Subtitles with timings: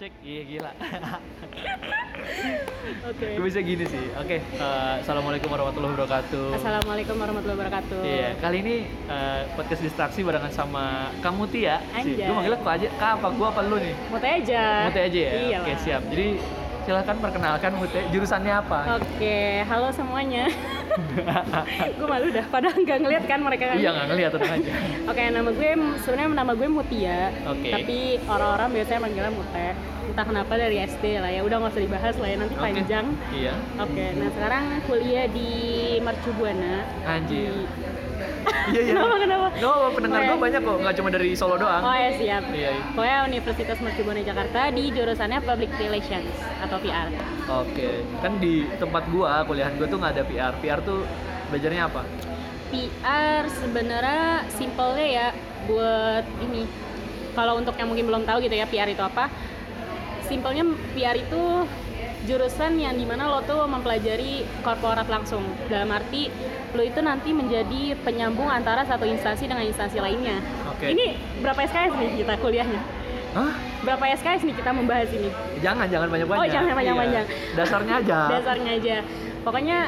[0.00, 0.72] cek iya gila
[3.04, 3.26] Oke.
[3.36, 8.00] gue bisa gini sih oke eh, assalamualaikum warahmatullahi wabarakatuh Assalamualaikum warahmatullahi wabarakatuh.
[8.00, 11.84] Iya, kali ini eh, podcast distraksi barengan sama Kamu Tia.
[12.00, 12.24] Sih, Anjay.
[12.28, 13.94] gue manggilnya kok aja, kak apa gua apa lu nih?
[14.08, 14.62] Mute aja.
[14.88, 15.32] Mute aja ya.
[15.36, 15.80] Iya Oke, lah.
[15.84, 16.02] siap.
[16.08, 16.26] Jadi
[16.88, 18.80] silahkan perkenalkan Mute jurusannya apa?
[18.96, 19.36] Oke,
[19.68, 20.48] halo semuanya.
[21.98, 23.76] gue malu dah, padahal nggak ngeliat kan mereka kan.
[23.76, 24.72] Iya nggak ngeliat tenang aja.
[25.10, 25.70] Oke, nama gue
[26.02, 27.20] sebenarnya nama gue Mutia.
[27.48, 27.70] Oke.
[27.70, 29.68] Tapi orang-orang biasanya manggilnya Mute.
[30.10, 32.64] Entah kenapa dari SD lah ya, udah nggak usah dibahas lah ya, nanti Oke.
[32.66, 33.06] panjang.
[33.30, 33.54] Iya.
[33.78, 35.50] Oke, nah sekarang kuliah di
[36.02, 36.82] Mercu Buana.
[37.06, 37.54] Anjir.
[37.54, 37.99] Di-
[38.70, 38.92] Iya iya.
[38.94, 39.46] Kenapa, kenapa?
[39.60, 40.44] No, pendengar gue Oke.
[40.46, 41.82] banyak kok, nggak cuma dari Solo doang.
[41.82, 42.42] Oh ya siap.
[42.54, 42.84] Iya, iya.
[42.94, 47.08] Pokoknya Universitas Mercu Buana Jakarta di jurusannya Public Relations atau PR.
[47.50, 50.52] Oke, kan di tempat gua, kuliahan gua tuh nggak ada PR.
[50.62, 51.02] PR tuh
[51.50, 52.02] belajarnya apa?
[52.70, 55.28] PR sebenarnya simpelnya ya
[55.66, 56.62] buat ini.
[57.34, 59.26] Kalau untuk yang mungkin belum tahu gitu ya PR itu apa?
[60.26, 60.62] Simpelnya
[60.94, 61.42] PR itu
[62.24, 65.44] jurusan yang di mana lo tuh mempelajari korporat langsung.
[65.66, 66.28] Dalam arti
[66.72, 70.38] lo itu nanti menjadi penyambung antara satu instansi dengan instansi lainnya.
[70.70, 70.92] Oke.
[70.92, 71.06] Ini
[71.40, 72.80] berapa SKS nih kita kuliahnya?
[73.30, 73.52] Hah?
[73.80, 75.30] Berapa SKS nih kita membahas ini?
[75.64, 76.40] Jangan, jangan banyak-banyak.
[76.40, 77.24] Oh, jangan banyak-banyak.
[77.26, 77.54] Iya.
[77.56, 78.18] Dasarnya aja.
[78.36, 78.96] dasarnya aja
[79.40, 79.78] pokoknya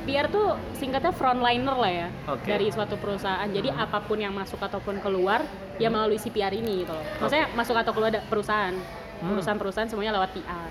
[0.00, 2.48] PR tuh singkatnya frontliner lah ya Oke.
[2.48, 5.44] dari suatu perusahaan jadi apa pun yang masuk ataupun keluar
[5.78, 8.74] ya melalui si PR ini gitu loh maksudnya masuk atau keluar perusahaan
[9.20, 9.36] Hmm.
[9.36, 10.70] perusahaan-perusahaan semuanya lewat PR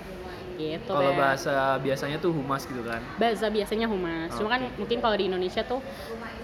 [0.60, 3.00] gitu Kalau bahasa biasanya tuh humas gitu kan.
[3.16, 5.80] bahasa biasanya humas cuma kan mungkin kalau di Indonesia tuh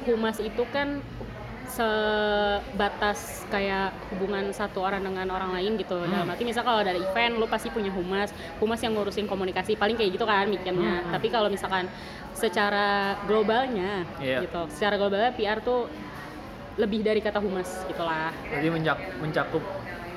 [0.04, 1.04] humas itu kan
[1.66, 6.08] sebatas kayak hubungan satu orang dengan orang lain gitu Hmm.
[6.08, 9.94] dalam arti misal kalau ada event lu pasti punya humas humas yang ngurusin komunikasi paling
[9.94, 11.12] kayak gitu kan mikirnya Hmm.
[11.12, 11.90] tapi kalau misalkan
[12.32, 12.86] secara
[13.24, 14.40] globalnya Iya.
[14.42, 15.90] gitu secara globalnya PR tuh
[16.76, 19.64] lebih dari kata humas gitulah Jadi mencak- mencakup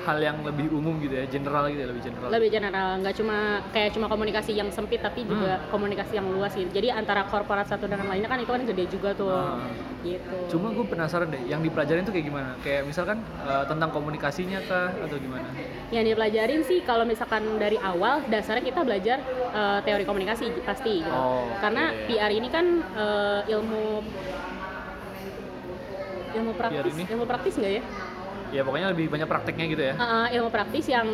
[0.00, 2.28] hal yang lebih umum gitu ya, general gitu ya, lebih general.
[2.28, 3.36] lebih general nggak cuma
[3.68, 7.84] kayak cuma komunikasi yang sempit tapi juga komunikasi yang luas gitu jadi antara korporat satu
[7.84, 9.60] dengan lainnya kan itu kan gede juga tuh Ah.
[10.00, 12.50] gitu Cuma gue penasaran deh, yang dipelajarin tuh kayak gimana?
[12.58, 15.44] Kayak misalkan eh, tentang komunikasinya kah atau gimana?
[15.90, 19.18] yang dipelajarin sih kalau misalkan dari awal dasarnya kita belajar
[19.50, 22.06] eh, teori komunikasi pasti gitu Oh, karena oke.
[22.08, 24.00] PR ini kan eh, ilmu
[26.30, 27.82] ilmu praktis ilmu praktis nggak ya
[28.50, 29.94] Ya pokoknya lebih banyak prakteknya gitu ya.
[29.94, 31.06] Eh, ilmu praktis yang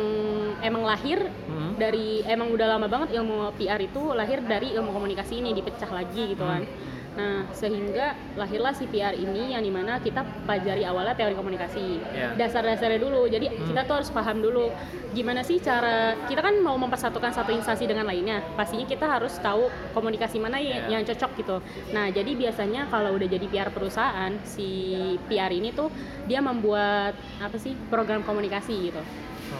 [0.59, 1.77] emang lahir Hmm.
[1.77, 6.33] dari emang udah lama banget ilmu PR itu lahir dari ilmu komunikasi ini dipecah lagi
[6.33, 6.65] gitu kan.
[6.65, 6.96] Hmm.
[7.17, 12.37] Nah sehingga lahirlah si PR ini yang di mana kita pelajari awalnya teori komunikasi Ya.
[12.37, 13.25] dasar-dasarnya dulu.
[13.25, 13.67] Jadi Hmm.
[13.67, 14.69] kita tuh harus paham dulu
[15.11, 18.45] gimana sih cara kita kan mau mempersatukan satu instansi dengan lainnya.
[18.53, 20.93] Pastinya kita harus tahu komunikasi mana ya- Ya.
[20.93, 21.57] yang cocok gitu.
[21.89, 24.93] Nah jadi biasanya kalau udah jadi PR perusahaan si
[25.25, 25.89] PR ini tuh
[26.23, 29.01] dia membuat apa sih program komunikasi gitu.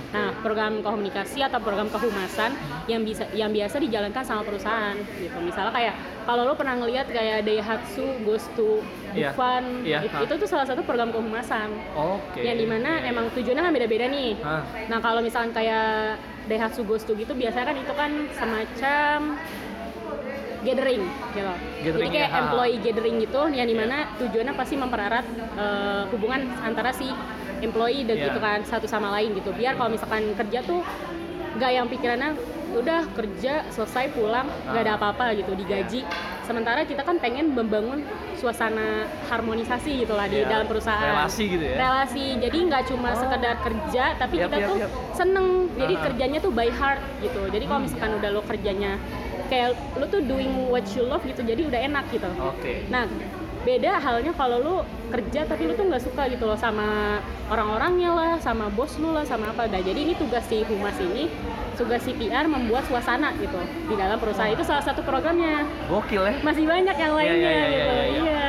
[0.07, 5.37] Nah, program komunikasi atau program kehumasan yang bisa yang biasa dijalankan sama perusahaan gitu.
[5.39, 5.93] Misalnya kayak
[6.23, 8.79] kalau lo pernah ngelihat kayak Daihatsu Goes to
[9.11, 9.31] Iya.
[9.33, 10.21] Dufan, Iya, it- ha.
[10.21, 11.73] itu tuh salah satu program kehumasan.
[11.91, 12.43] Oke.
[12.43, 14.31] Yang di mana Iya, emang tujuannya kan beda-beda nih.
[14.39, 19.19] Ah, Nah, kalau misalkan kayak Daihatsu Goes to gitu biasanya kan itu kan semacam
[20.59, 21.53] gathering gitu.
[21.81, 22.39] Gathering Jadi kayak ya, ha.
[22.41, 25.25] employee gathering gitu yang di mana tujuannya pasti mempererat
[25.55, 27.07] eh, hubungan antara si
[27.59, 28.25] employee dan Iya.
[28.27, 29.51] gitu kan satu sama lain gitu.
[29.51, 30.81] Biar kalau misalkan kerja tuh
[31.55, 32.37] nggak yang pikirannya
[32.69, 34.99] udah kerja selesai pulang nggak ada Ah.
[34.99, 36.05] apa-apa gitu digaji.
[36.43, 41.11] Sementara kita kan pengen membangun suasana harmonisasi gitu lah di Iya, dalam perusahaan.
[41.17, 41.75] relasi gitu ya.
[41.77, 42.25] Relasi.
[42.37, 43.17] Jadi nggak cuma Oh.
[43.17, 44.91] sekedar kerja tapi Yap, kita yap, tuh yap.
[45.11, 45.47] seneng.
[45.73, 46.01] Jadi Ah.
[46.05, 47.41] kerjanya tuh by heart gitu.
[47.47, 47.87] Jadi kalau Hmm.
[47.89, 48.91] misalkan udah lo kerjanya
[49.47, 52.27] kayak lu tuh doing what you love gitu jadi udah enak gitu.
[52.37, 52.83] Oke.
[52.87, 53.07] Nah,
[53.63, 54.75] beda halnya kalau lu
[55.07, 59.23] kerja tapi lu tuh nggak suka gitu loh sama orang-orangnya lah, sama bos lu lah,
[59.23, 59.65] sama apa.
[59.65, 61.31] Nah, jadi ini tugas si humas ini,
[61.73, 63.55] tugas si PR membuat suasana gitu
[63.87, 64.51] di dalam perusahaan.
[64.51, 65.63] Itu salah satu programnya.
[65.87, 66.33] Gokil ya.
[66.43, 67.71] Masih banyak yang Iya, lainnya iya, iya, gitu.
[67.71, 68.19] iya, iya.
[68.19, 68.47] Iya.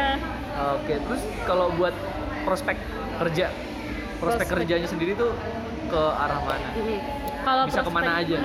[0.74, 1.94] Oke, terus kalau buat
[2.42, 2.76] prospek
[3.18, 3.46] kerja,
[4.18, 4.46] prospek, Prospek.
[4.50, 5.30] kerjanya sendiri tuh
[5.86, 6.68] ke arah mana?
[7.38, 8.36] Kalau Bisa ke mana aja?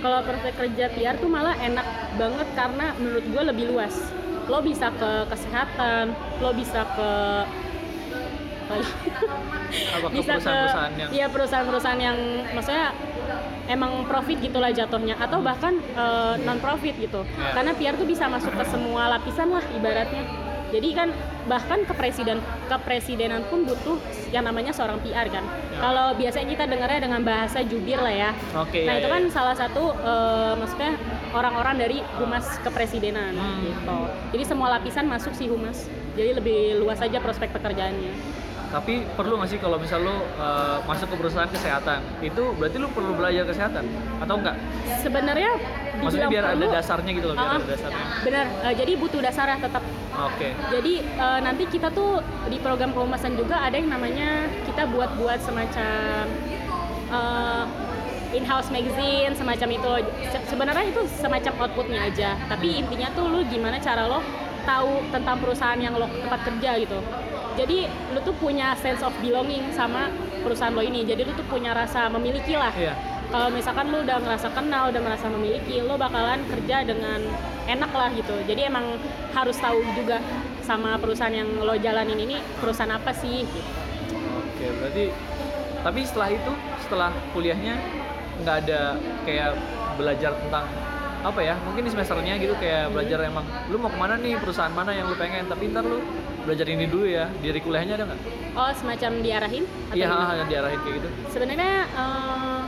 [0.00, 1.86] Kalau prospek kerja PR tuh malah enak
[2.16, 3.94] banget karena menurut gue lebih luas.
[4.50, 6.10] Lo bisa ke kesehatan,
[6.42, 7.10] lo bisa ke
[8.70, 12.18] Apa ke bisa ke perusahaan-perusahaan yang iya perusahaan-perusahaan yang
[12.54, 12.86] maksudnya
[13.66, 15.74] emang profit gitulah jatuhnya atau bahkan
[16.40, 17.50] non profit gitu Ya.
[17.54, 20.22] karena PR tuh bisa masuk ke semua lapisan lah ibaratnya
[20.70, 21.08] jadi kan
[21.50, 22.38] bahkan ke presiden
[22.70, 23.98] ke presidenan pun butuh
[24.30, 25.78] yang namanya seorang PR kan Ya.
[25.82, 29.22] kalau biasanya kita dengarnya dengan bahasa jubir lah ya Oke, nah ya, itu ya, kan
[29.26, 29.30] ya.
[29.34, 30.94] salah satu eh, maksudnya
[31.30, 33.62] orang-orang dari humas kepresidenan Hmm.
[33.64, 33.98] gitu.
[34.36, 35.86] Jadi semua lapisan masuk si humas.
[36.18, 38.12] Jadi lebih luas aja prospek pekerjaannya.
[38.70, 42.86] Tapi perlu nggak sih kalau misal lo uh, masuk ke perusahaan kesehatan itu berarti lo
[42.94, 43.82] perlu belajar kesehatan?
[44.22, 44.54] Atau enggak
[45.02, 45.50] sebenarnya
[45.98, 48.04] maksudnya biar ada perlu, dasarnya gitu loh biar ada dasarnya.
[48.22, 48.46] Benar.
[48.70, 49.82] Eh, jadi butuh dasarnya tetap.
[50.22, 50.48] Oke.
[50.70, 56.30] Jadi eh, nanti kita tuh di program kehumasan juga ada yang namanya kita buat-buat semacam
[57.10, 57.64] eh,
[58.32, 59.90] in-house magazine semacam itu.
[60.30, 62.36] Se- Sebenarnya itu semacam outputnya aja.
[62.46, 64.20] Tapi intinya tuh lu gimana cara lo
[64.62, 66.98] tahu tentang perusahaan yang lo tempat kerja gitu.
[67.58, 67.84] Jadi
[68.14, 70.08] lu tuh punya sense of belonging sama
[70.40, 71.02] perusahaan lo ini.
[71.02, 72.94] Jadi lu tuh punya rasa memiliki lah iya
[73.30, 77.22] kalau misalkan lu udah ngerasa kenal, udah merasa memiliki, lu bakalan kerja dengan
[77.70, 78.34] enak lah gitu.
[78.42, 78.98] Jadi emang
[79.30, 80.18] harus tahu juga
[80.66, 83.70] sama perusahaan yang lo jalanin ini perusahaan apa sih gitu.
[84.34, 85.04] oke berarti
[85.80, 87.74] tapi setelah itu setelah kuliahnya
[88.40, 88.80] nggak ada
[89.22, 89.50] kayak
[89.94, 90.64] belajar tentang
[91.20, 94.72] apa ya mungkin di semesternya gitu kayak belajar emang lu mau ke mana nih perusahaan
[94.72, 96.00] mana yang lu pengen tapi ntar lu
[96.40, 98.20] belajar ini dulu ya dari kuliahnya ada nggak
[98.50, 102.60] Oh, semacam diarahin iya yang diarahin kayak gitu Sebenarnya eh,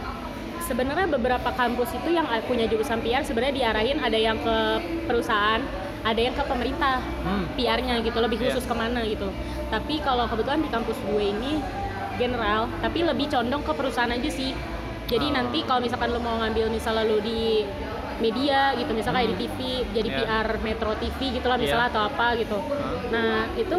[0.62, 4.56] sebenarnya beberapa kampus itu yang punya jurusan PR sebenarnya diarahin ada yang ke
[5.04, 5.58] perusahaan,
[6.02, 7.02] ada yang ke pemerintah.
[7.24, 7.44] hmm.
[7.52, 8.44] PR-nya gitu lebih Iya.
[8.48, 9.26] khusus ke mana gitu.
[9.68, 11.58] Tapi kalau kebetulan di kampus gue ini
[12.14, 14.54] general, tapi lebih condong ke perusahaan aja sih.
[15.12, 17.68] Jadi nanti kalau misalkan lo mau ngambil misalnya lo di
[18.20, 19.58] media gitu, misalnya kayak di TV,
[19.94, 20.18] jadi Iya.
[20.26, 21.94] PR Metro TV gitu lah misalnya Iya.
[21.94, 22.58] atau apa gitu.
[23.12, 23.78] Nah itu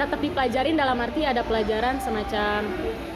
[0.00, 2.60] tetap dipelajarin dalam arti ada pelajaran semacam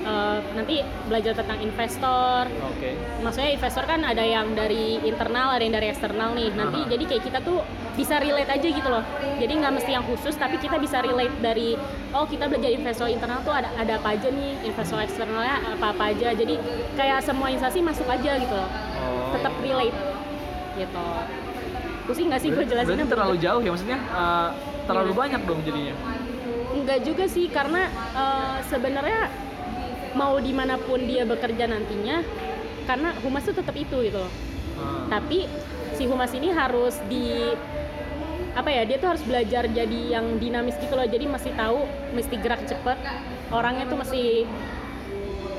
[0.05, 2.91] eh, nanti belajar tentang investor, oke
[3.25, 6.91] maksudnya investor kan ada yang dari internal ada yang dari eksternal nih nanti Aha.
[6.93, 7.65] jadi kayak kita tuh
[7.97, 9.01] bisa relate aja gitu loh
[9.41, 11.73] jadi nggak mesti yang khusus tapi kita bisa relate dari
[12.13, 16.05] oh kita belajar investor internal tuh ada ada apa aja nih investor eksternalnya apa apa
[16.13, 16.55] aja jadi
[17.01, 19.33] kayak semua instansi masuk aja gitu loh oh.
[19.33, 19.97] tetap relate
[20.77, 21.07] gitu.
[22.05, 24.49] Pusing nggak sih gue jelasinnya berarti terlalu jauh ya maksudnya uh,
[24.85, 25.23] terlalu Gimana?
[25.25, 25.95] banyak dong jadinya?
[26.75, 29.31] Enggak juga sih karena eh, sebenarnya
[30.19, 32.21] mau di mana pun dia bekerja nantinya
[32.85, 34.21] karena humas tuh tetap itu gitu.
[34.21, 34.33] Loh
[34.75, 35.07] Hmm.
[35.07, 35.47] tapi
[35.95, 37.55] si humas ini harus di
[38.59, 41.07] apa ya dia tuh harus belajar jadi yang dinamis gitu loh.
[41.07, 42.99] Jadi mesti tahu mesti gerak cepet
[43.55, 44.47] orangnya tuh mesti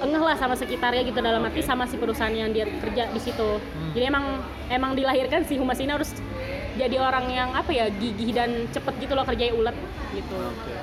[0.05, 1.67] engeh lah sama sekitarnya gitu dalam arti Oke.
[1.67, 3.57] sama si perusahaan yang dia kerja di situ
[3.97, 6.13] jadi emang emang dilahirkan si humas ini harus
[6.77, 9.75] jadi orang yang apa ya gigih dan cepet gitu loh kerjanya ulet
[10.13, 10.73] gitu Oke.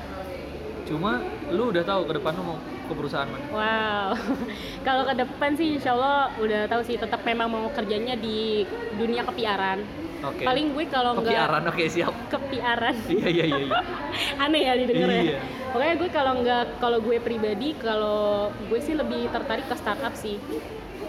[0.83, 2.59] Cuma lu udah tahu ke depan lu mau
[2.93, 3.45] ke perusahaan mana?
[3.49, 4.09] Wow,
[4.87, 9.25] kalau ke depan sih insya Allah udah tahu sih tetap memang mau kerjanya di dunia
[9.25, 9.81] kepiaran.
[10.23, 10.47] Oke.
[10.47, 12.15] Paling gue kalau nggak Kepiaran, oke siap.
[12.29, 13.59] kepiaran, iya iya iya.
[13.59, 13.79] iya.
[14.45, 15.35] aneh ya didengar Iya.
[15.35, 15.41] ya.
[15.69, 18.21] Pokoknya gue kalau nggak kalau gue pribadi kalau
[18.63, 20.39] gue sih lebih tertarik ke startup sih,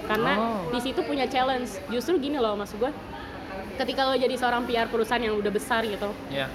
[0.03, 0.73] karena Oh.
[0.73, 1.77] di situ punya challenge.
[1.87, 2.89] Justru gini loh maksud gue,
[3.75, 6.49] ketika lo jadi seorang PR perusahaan yang udah besar gitu, Iya.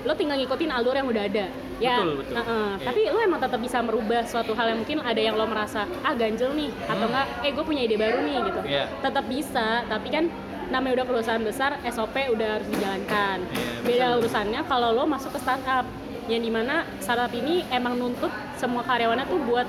[0.00, 1.46] lo tinggal ngikutin alur yang udah ada
[1.80, 2.34] ya Betul, betul.
[2.36, 2.68] heeh.
[2.70, 2.84] Iya.
[2.84, 6.12] tapi lo emang tetap bisa merubah suatu hal yang mungkin ada yang lo merasa ah
[6.12, 7.08] ganjel nih atau Hmm.
[7.10, 8.84] enggak eh gue punya ide baru nih gitu Iya.
[9.00, 10.24] tetap bisa tapi kan
[10.68, 14.18] namanya udah perusahaan besar SOP udah harus dijalankan Iya, beda betul.
[14.20, 15.88] urusannya kalau lo masuk ke startup
[16.26, 19.66] yang di mana startup ini emang nuntut semua karyawannya tuh buat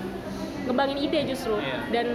[0.64, 1.78] ngembangin ide justru Iya.
[1.92, 2.08] dan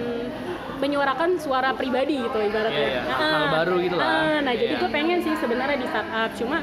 [0.76, 3.02] menyuarakan suara pribadi gitu ibaratnya Iya, iya.
[3.08, 4.06] Ah, Hal baru gitu lah.
[4.06, 4.81] ah, nah jadi Iya.
[4.81, 6.58] gue pengen sih sebenarnya di startup cuma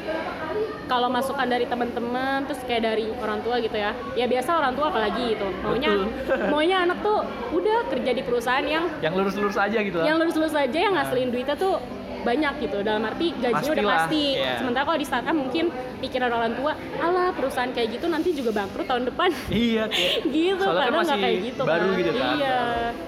[0.84, 4.88] kalau masukan dari teman-teman terus kayak dari orang tua gitu ya ya biasa orang tua
[4.88, 6.38] apalagi gitu maunya Betul.
[6.52, 7.20] maunya anak tuh
[7.52, 10.06] udah kerja di perusahaan yang Yang lurus-lurus aja gitu lah.
[10.06, 11.82] yang lulus-lulus aja yang ngasilin duitnya tuh
[12.24, 14.56] banyak gitu dalam arti gajinya udah pasti iya.
[14.58, 15.66] sementara kalau di startup mungkin
[16.00, 19.84] pikiran orang tua alah perusahaan kayak gitu nanti juga bangkrut tahun depan Iya,
[20.30, 22.00] gitu Soalnya kan padahal nggak masih kayak gitu baru kan.
[22.00, 22.28] gitu kan.
[22.34, 22.60] iya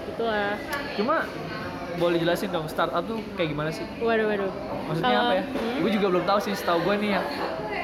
[0.06, 0.52] gitu lah
[0.94, 1.14] Cuma
[1.96, 3.84] boleh jelasin dong startup tuh kayak gimana sih?
[3.98, 4.52] waduh waduh
[4.86, 5.44] Maksudnya Kalau- apa ya?
[5.44, 5.78] hmm?
[5.80, 6.52] Gue juga belum tahu sih.
[6.52, 7.26] Setahu gue nih yang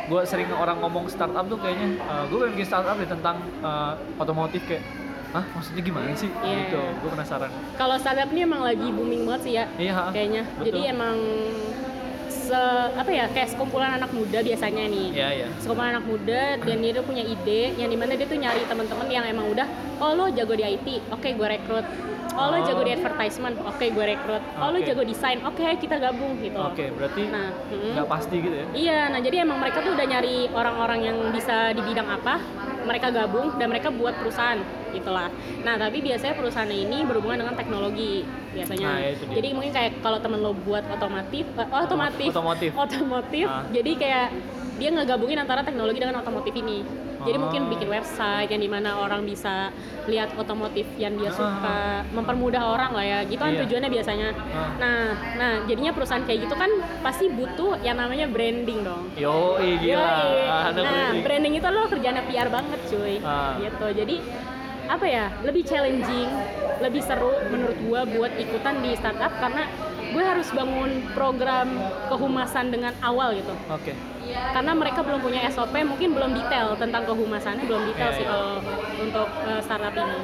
[0.04, 1.98] gue sering orang ngomong startup tuh kayaknya
[2.28, 4.84] gue pengen bikin startup nih tentang eh, otomotif kayak
[5.32, 5.44] Hah?
[5.50, 6.28] Maksudnya gimana sih?
[6.28, 6.56] Iya.
[6.62, 6.80] Gitu.
[7.00, 7.50] Gue penasaran.
[7.74, 10.04] kalau startup ini emang lagi booming banget sih ya Iya, ha.
[10.10, 10.64] kayaknya Betul.
[10.68, 11.16] jadi emang
[12.28, 12.58] se
[12.92, 15.46] apa ya kayak sekumpulan anak muda biasanya nih Iya, iya.
[15.56, 19.06] sekumpulan anak muda dan dia tuh punya ide yang di mana dia tuh nyari teman-teman
[19.08, 19.66] yang emang udah
[19.98, 21.86] oh lo jago di IT oke gue rekrut
[22.32, 22.62] oh, lo Oh.
[22.62, 26.90] jago di advertisement oke gue rekrut oh lo jago desain oke kita gabung gitu Oke,
[26.90, 27.92] berarti nah mm.
[27.94, 28.66] nggak pasti gitu ya?
[28.72, 32.40] Iya, nah jadi emang mereka tuh udah nyari orang-orang yang bisa di bidang apa,
[32.82, 34.58] mereka gabung dan mereka buat perusahaan
[34.90, 35.28] gitulah.
[35.62, 38.86] Nah tapi biasanya perusahaan ini berhubungan dengan teknologi biasanya.
[38.86, 42.70] Nah, ya jadi mungkin kayak kalau temen lo buat otomotif, eh, oh, otomotif, Otomotif.
[42.76, 43.64] otomotif, Ah.
[43.72, 44.28] jadi kayak
[44.76, 46.82] dia ngegabungin antara teknologi dengan otomotif ini.
[47.22, 47.42] Jadi Oh.
[47.46, 49.70] mungkin bikin website yang di mana orang bisa
[50.06, 53.18] lihat otomotif yang dia suka, mempermudah orang lah ya.
[53.22, 53.60] Gitu kan Iya.
[53.66, 54.28] tujuannya biasanya.
[54.50, 54.70] Ah.
[54.78, 55.02] Nah,
[55.38, 59.06] nah jadinya perusahaan kayak gitu kan pasti butuh yang namanya branding dong.
[59.14, 59.78] Yo, gila.
[59.78, 60.42] Yoi.
[60.50, 61.22] Ah, ada nah, branding.
[61.22, 63.16] branding itu lo kerjaan PR banget cuy.
[63.22, 63.54] Ah.
[63.58, 63.86] Gitu.
[63.94, 64.16] Jadi
[64.86, 65.26] apa ya?
[65.46, 66.28] Lebih challenging,
[66.82, 69.70] lebih seru menurut gua buat ikutan di startup karena
[70.12, 71.68] gue harus bangun program
[72.06, 73.52] kehumasan dengan awal gitu.
[73.68, 73.96] Oke.
[74.52, 78.30] Karena mereka belum punya SOP, mungkin belum detail tentang kehumasannya, belum detail Iya, sih iya.
[78.30, 78.52] kalau
[79.00, 80.18] untuk eh, startup ini.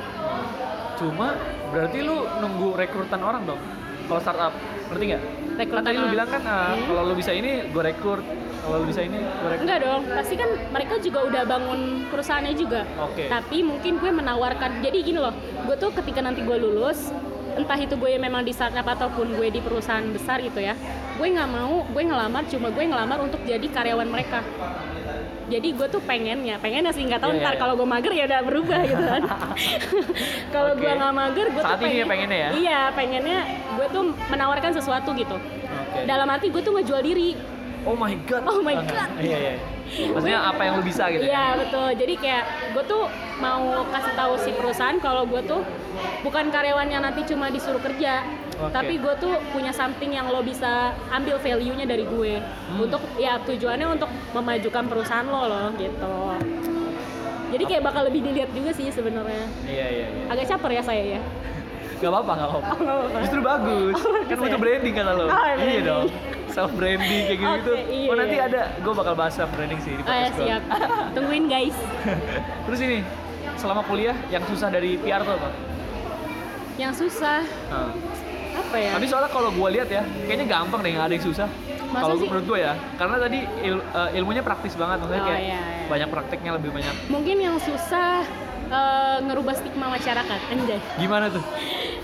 [0.96, 1.28] Cuma
[1.68, 3.60] berarti lu nunggu rekrutan orang dong.
[4.06, 4.52] Kalau startup,
[4.88, 5.22] ngerti nggak?
[5.22, 6.86] Kan Rekrutan tadi lu bilang kan ah, Hmm.
[6.86, 8.22] kalau lu bisa ini, gue rekrut.
[8.58, 9.64] Kalau lu bisa ini, gue rekrut.
[9.66, 12.80] Enggak dong, pasti kan mereka juga udah bangun perusahaannya juga.
[13.02, 13.26] Oke.
[13.26, 15.34] Tapi mungkin gue menawarkan, jadi gini loh,
[15.66, 17.10] gue tuh ketika nanti gue lulus,
[17.56, 20.74] entah itu gue memang di startup ataupun gue di perusahaan besar gitu ya,
[21.16, 24.44] gue nggak mau, gue ngelamar, cuma gue ngelamar untuk jadi karyawan mereka.
[25.48, 27.60] Jadi gue tuh pengennya, pengennya sih nggak tahu iya, ntar iya.
[27.64, 29.22] kalau gue mager ya udah berubah gitu kan.
[30.54, 30.84] kalau Oke.
[30.84, 32.48] gue nggak mager, gue Saat tuh ini ya pengen, pengennya ya?
[32.52, 33.38] Iya, pengennya
[33.80, 35.36] gue tuh menawarkan sesuatu gitu.
[35.40, 36.04] Oke.
[36.04, 37.32] Dalam arti gue tuh ngejual diri,
[37.88, 38.42] Oh my god.
[38.44, 39.08] Oh my God.
[39.16, 39.54] Iya, iya.
[40.12, 41.44] Maksudnya apa yang lu bisa gitu Iya ya?
[41.56, 41.88] betul.
[41.96, 42.44] Jadi kayak
[42.76, 43.02] gue tuh
[43.40, 45.64] mau kasih tahu si perusahaan kalau gue tuh
[46.20, 48.20] bukan karyawan yang nanti cuma disuruh kerja,
[48.60, 48.68] Oke.
[48.68, 52.36] tapi gue tuh punya something yang lo bisa ambil value-nya dari gue.
[52.36, 52.84] Hmm.
[52.84, 56.12] Untuk ya tujuannya untuk memajukan perusahaan lo loh gitu.
[57.48, 59.48] Jadi kayak bakal lebih dilihat juga sih sebenarnya.
[59.64, 60.24] Iya, iya, iya.
[60.28, 61.20] Agak caper ya saya ya.
[61.98, 62.68] Gak apa-apa, gak apa-apa.
[62.68, 63.18] Oh, apa-apa.
[63.24, 63.94] Justru bagus.
[63.96, 64.62] kan bagus butuh ya?
[64.62, 65.24] branding kata lo.
[65.24, 65.84] Oh, iya branding.
[65.88, 66.06] dong.
[66.58, 67.72] Self branding kayak gitu gitu.
[67.72, 68.48] Oke, iya, oh nanti iya.
[68.50, 70.62] ada, gue bakal bahas self branding sih di Oh ya podcast siap.
[71.14, 71.76] Tungguin guys.
[72.66, 72.98] Terus ini,
[73.54, 75.48] selama kuliah yang susah dari PR tuh apa?
[76.74, 77.94] Yang susah Nah.
[78.56, 78.90] apa ya?
[78.90, 81.48] Tapi soalnya kalau gue lihat ya, kayaknya gampang deh nggak ada yang susah.
[81.88, 85.56] Kalau menurut gue ya, karena tadi il- eh, ilmunya praktis banget, maksudnya Oh, kayak iya,
[85.56, 85.86] iya.
[85.88, 86.94] banyak prakteknya lebih banyak.
[87.06, 88.26] Mungkin yang susah
[88.68, 90.80] eh, ngerubah stigma masyarakat, anjay.
[90.96, 91.42] Gimana tuh?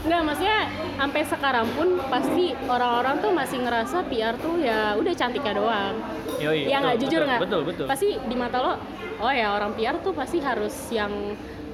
[0.05, 0.59] Nggak, maksudnya
[0.95, 5.95] sampai sekarang pun pasti orang-orang tuh masih ngerasa PR tuh ya udah cantiknya doang.
[6.41, 7.41] Yoi, ya nggak jujur nggak?
[7.41, 7.87] Betul, betul.
[7.89, 8.73] Pasti di mata lo,
[9.19, 11.13] oh ya orang PR tuh pasti harus yang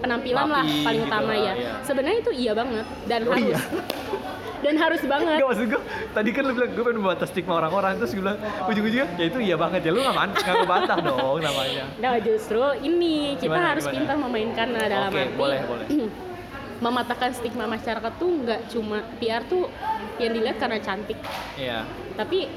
[0.00, 1.52] penampilan lah Rapi paling gitu utama lah, ya.
[1.58, 1.70] iya.
[1.84, 3.58] Sebenarnya itu iya banget dan Oh, harus iya?
[4.60, 5.36] dan harus banget.
[5.40, 8.38] Gak maksud gue, tadi kan lu bilang gue pengen membatas stigma orang-orang Terus gue bilang,
[8.66, 12.60] ujung-ujungnya ya itu iya banget ya Lu gak, man- gak ngebantah dong namanya Nah justru
[12.80, 13.96] ini kita Gimana, harus gimana?
[13.96, 15.86] pintar memainkan nah, dalam Oke, arti boleh, boleh.
[16.84, 19.68] mematahkan stigma masyarakat tuh nggak cuma PR tuh
[20.16, 21.20] yang dilihat karena cantik,
[21.52, 21.84] Iya
[22.16, 22.48] tapi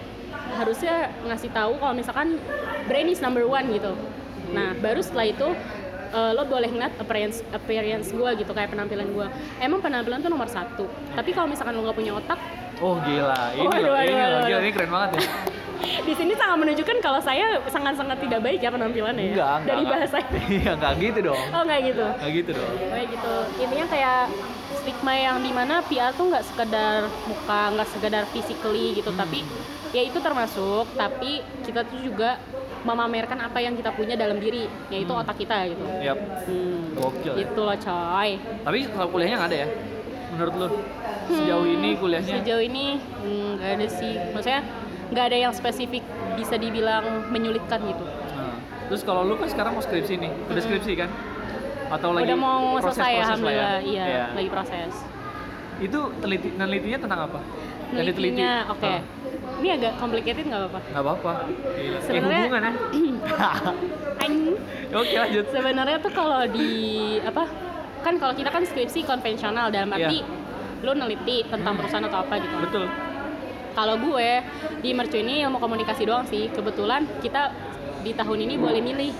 [0.56, 2.40] harusnya ngasih tahu kalau misalkan
[2.88, 3.92] brand is number one gitu.
[4.52, 5.48] Nah baru setelah itu
[6.14, 9.28] eh, lo boleh ngeliat appearance appearance gue gitu kayak penampilan gue.
[9.58, 10.86] Emang penampilan tuh nomor satu.
[11.12, 12.38] Tapi kalau misalkan lo nggak punya otak,
[12.78, 15.22] Oh gila, ini Waduh, loh, ini loh, waduh, gila, ini keren banget ya
[16.08, 19.30] di sini sangat menunjukkan kalau saya sangat-sangat tidak baik ya penampilannya ya.
[19.30, 20.18] Enggak, enggak Dari bahasa.
[20.50, 22.06] Iya, enggak gitu dong Oh nggak gitu.
[22.08, 24.22] Enggak gitu dong kayak gitu intinya kayak
[24.74, 29.22] stigma yang di mana PR tuh nggak sekedar muka nggak sekedar physically gitu Hmm.
[29.22, 29.40] tapi
[29.94, 32.42] ya itu termasuk tapi kita tuh juga
[32.84, 35.20] memamerkan apa yang kita punya dalam diri yaitu Hmm.
[35.20, 36.82] otak kita gitu Yap, hmm.
[36.94, 37.40] gokil ya.
[37.42, 38.30] gitu loh coy
[38.62, 39.68] Tapi kalau kuliahnya nggak ada ya?
[40.30, 40.68] Menurut lu?
[41.26, 42.34] Sejauh Hmm, ini kuliahnya?
[42.38, 44.62] sejauh ini hmm, nggak ada sih maksudnya
[45.10, 49.82] nggak ada yang spesifik bisa dibilang menyulitkan gitu Nah, terus kalau lu kan sekarang mau
[49.82, 50.66] skripsi nih Udah Hmm.
[50.66, 51.10] skripsi kan?
[51.90, 53.24] Atau lagi udah mau proses-proses selesai lah ya?
[53.24, 54.24] alhamdulillah iya Iya.
[54.34, 54.94] lagi proses
[55.80, 57.40] Itu teliti, nelitinya tentang apa?
[57.92, 59.00] Nelitinya, oke Ah,
[59.64, 60.80] ini agak complicated nggak apa-apa?
[60.84, 61.32] Nggak apa-apa.
[62.04, 62.74] Sebenarnya- hubungan ya?
[64.24, 64.56] Anjing.
[64.92, 65.46] Oke lanjut.
[65.50, 66.70] Sebenarnya tuh kalau di
[67.24, 67.44] apa
[68.04, 70.20] kan kalau kita kan skripsi konvensional dalam arti
[70.84, 72.56] lu neliti tentang perusahaan atau apa gitu.
[72.60, 72.86] Betul.
[73.74, 74.30] Kalau gue
[74.84, 76.52] di mercu ini ilmu komunikasi doang sih.
[76.52, 77.56] Kebetulan kita
[78.04, 79.12] di tahun ini boleh milih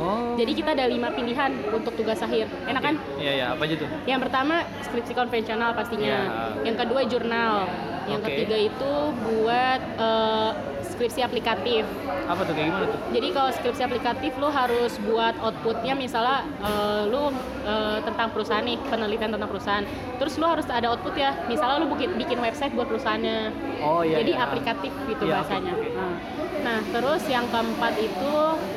[0.00, 0.34] Oh.
[0.40, 2.48] Jadi kita ada lima pilihan untuk tugas akhir.
[2.64, 2.94] Enak kan?
[3.20, 3.88] Iya, iya, apa aja tuh?
[4.08, 6.08] yang pertama skripsi konvensional pastinya.
[6.08, 6.22] Ya.
[6.64, 7.68] yang kedua jurnal.
[8.08, 8.28] Yang Oke.
[8.34, 10.50] ketiga itu buat eh,
[10.92, 11.82] skripsi aplikatif
[12.28, 13.00] Apa tuh, kayak gimana tuh?
[13.10, 17.32] Jadi kalau skripsi aplikatif lu harus buat outputnya misalnya eh, lu
[17.64, 19.84] eh, tentang perusahaan nih, penelitian tentang perusahaan.
[20.16, 21.32] Terus lu harus ada output ya.
[21.48, 23.38] Misalnya lu bikin bikin website buat perusahaannya.
[23.82, 24.44] Oh iya Jadi iya.
[24.44, 25.72] aplikatif gitu Iya, bahasanya.
[25.74, 25.88] oke.
[25.92, 26.14] Nah.
[26.62, 28.32] Nah, terus yang keempat itu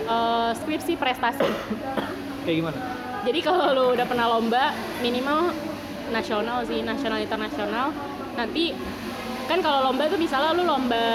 [0.08, 1.46] eh, skripsi prestasi.
[2.44, 2.80] Kayak gimana?
[3.26, 4.70] Jadi kalau lu udah pernah lomba
[5.02, 5.50] minimal
[6.10, 7.90] nasional sih, nasional internasional.
[8.38, 8.74] Nanti
[9.46, 11.06] kan kalau lomba tuh misalnya lu lomba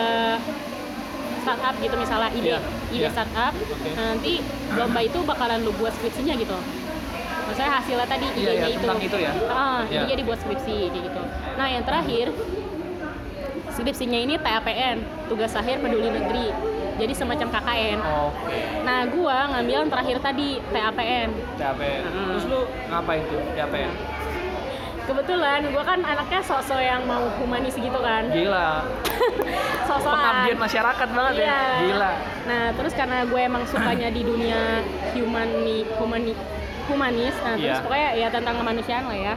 [1.41, 3.11] startup gitu misalnya ide Iya, ide iya.
[3.11, 3.53] startup.
[3.53, 3.91] Oke.
[3.91, 4.33] Nah, nanti
[4.71, 6.57] lomba itu bakalan lu buat skripsinya gitu.
[7.43, 8.81] Maksudnya hasilnya tadi Iya, idenya iya, itu.
[8.81, 9.33] tentang itu ya.
[9.47, 10.01] Ah, Iya.
[10.01, 11.23] idenya dibuat skripsi gitu.
[11.57, 12.27] Nah, yang terakhir
[13.71, 16.49] skripsinya ini TAPN, tugas akhir peduli negeri.
[17.01, 17.97] jadi semacam KKN
[18.29, 18.61] Oke.
[18.85, 22.01] nah gua ngambil yang terakhir tadi TAPN TAPN.
[22.05, 22.27] Heeh.
[22.29, 22.61] Terus lu
[22.93, 23.93] ngapain tuh TAPN?
[25.11, 28.87] Kebetulan gua kan anaknya sosok yang mau humanis gitu kan Gila.
[29.91, 31.43] sosokan Pengabdian masyarakat banget ya.
[31.43, 31.61] Iya.
[31.83, 32.13] Gila.
[32.47, 34.87] Nah, terus karena gue emang sukanya di dunia
[35.19, 36.33] humani, humani,
[36.87, 37.85] humanis, nah terus Iya.
[37.85, 39.35] pokoknya ya tentang kemanusiaan lah ya.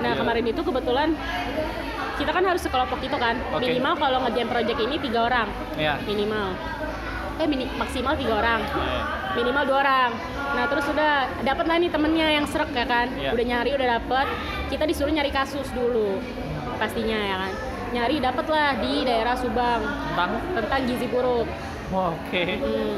[0.00, 0.18] Nah, Iya.
[0.22, 1.08] kemarin itu kebetulan
[2.16, 3.34] kita kan harus sekelompok itu kan.
[3.50, 3.66] Oke.
[3.66, 5.98] Minimal kalau ngerjain project ini tiga orang, Iya.
[6.06, 6.54] minimal.
[7.40, 9.02] Eh, mini, maksimal tiga orang, Iya.
[9.36, 10.10] Minimal dua orang.
[10.50, 13.06] Nah, terus udah dapet lah nih temennya yang serak ya kan.
[13.14, 13.30] Iya.
[13.34, 14.26] Udah nyari, udah dapet.
[14.70, 16.18] Kita disuruh nyari kasus dulu,
[16.78, 17.52] pastinya ya kan.
[17.90, 19.82] Nyari dapet lah di daerah Subang
[20.14, 21.46] Tentang tentang gizi buruk.
[21.90, 22.44] Oke.
[22.62, 22.96] Hmm.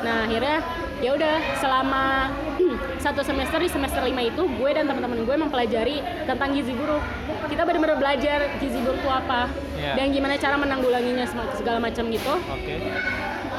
[0.00, 0.64] Nah akhirnya
[1.04, 2.32] ya udah selama
[3.04, 7.04] satu semester di semester lima itu gue dan teman-teman gue mempelajari tentang gizi buruk.
[7.52, 9.96] Kita benar-benar belajar gizi buruk itu apa Iya.
[9.96, 11.24] dan gimana cara menanggulanginya
[11.56, 12.34] segala macam gitu.
[12.36, 12.74] Oke.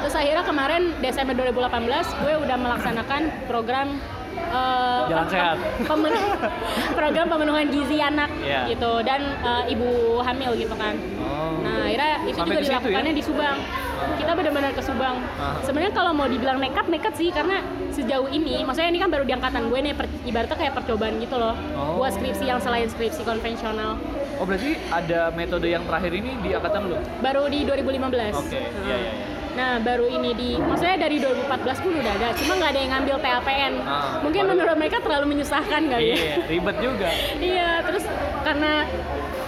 [0.02, 1.86] Terus akhirnya kemarin Desember 2018
[2.20, 3.88] gue udah melaksanakan program
[4.34, 5.56] eh, Jalan sehat.
[5.84, 6.18] pemen-
[6.98, 8.66] program pemenuhan gizi anak Iya.
[8.68, 9.88] gitu dan eh, ibu
[10.20, 10.94] hamil gitu kan.
[11.20, 11.62] Oh.
[11.62, 12.66] Nah, akhirnya itu Sampai juga ya?
[12.68, 13.58] dilakukannya di Subang.
[14.02, 15.16] Kita benar-benar ke Subang.
[15.38, 15.54] Ah.
[15.62, 19.32] Sebenarnya kalau mau dibilang nekat, nekat sih karena sejauh ini, maksudnya ini kan baru di
[19.32, 21.54] angkatan gue nih, per- ibaratnya kayak percobaan gitu loh.
[21.72, 22.02] Oh.
[22.02, 23.94] Buat skripsi yang selain skripsi konvensional.
[24.36, 26.98] Oh berarti ada metode yang terakhir ini di angkatan lu?
[27.22, 28.34] Baru di 2015.
[28.34, 28.58] Oke.
[28.58, 28.82] Nah.
[28.82, 28.98] Iya iya.
[28.98, 29.12] iya.
[29.52, 31.44] Nah, baru ini di, maksudnya dari 2014
[31.78, 33.72] pun udah ada, cuma nggak ada yang ngambil TAPN.
[33.82, 36.16] Ah, Mungkin baru- menurut mereka terlalu menyusahkan kali ya.
[36.16, 37.08] Iya, ribet juga.
[37.52, 38.04] iya, terus
[38.42, 38.88] karena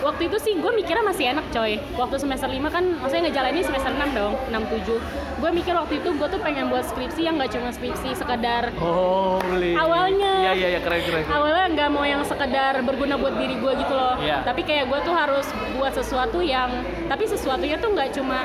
[0.00, 3.88] waktu itu sih gue mikirnya masih enak coy waktu semester 5 kan maksudnya ngejalanin semester
[3.90, 5.00] 6 dong 6 7
[5.34, 9.73] gue mikir waktu itu gue tuh pengen buat skripsi yang gak cuma skripsi sekedar Holy.
[9.73, 10.44] Awalnya.
[10.44, 11.25] Iya iya iya keren keren.
[11.25, 11.32] keren.
[11.32, 14.44] awalnya nggak mau yang sekedar berguna buat diri gue gitu loh Iya.
[14.44, 16.68] tapi kayak gue tuh harus buat sesuatu yang
[17.08, 18.44] tapi sesuatunya tuh nggak cuma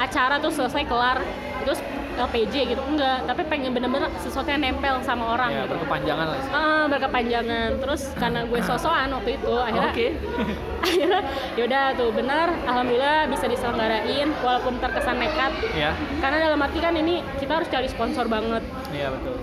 [0.00, 1.20] acara tuh selesai kelar
[1.60, 1.76] terus
[2.12, 6.38] LPJ gitu enggak tapi pengen bener-bener sesuatu yang nempel sama orang Ya, gitu berkepanjangan lah.
[6.38, 6.50] sih.
[6.50, 10.08] Ah, berkepanjangan terus karena gue sosokan waktu itu akhirnya Oke.
[10.84, 11.20] akhirnya
[11.54, 15.92] yaudah tuh benar alhamdulillah bisa diselenggarain walaupun terkesan nekat Iya.
[16.18, 19.36] karena dalam arti kan ini kita harus cari sponsor banget Iya betul.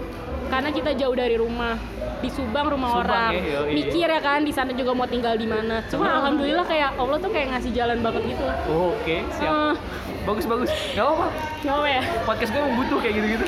[0.48, 1.76] Karena kita jauh dari rumah
[2.18, 3.74] di Subang rumah Subang orang ya, yoi.
[3.76, 6.16] mikir ya kan di sana juga mau tinggal di mana cuma Oh.
[6.18, 9.52] alhamdulillah kayak Allah tuh kayak ngasih jalan banget gitu Oh, Oke siap.
[9.52, 9.76] Ah,
[10.24, 10.68] Bagus bagus.
[10.92, 11.28] Gak apa-apa.
[11.62, 13.46] nggak apa ya Podcast gue membutuh kayak gitu-gitu.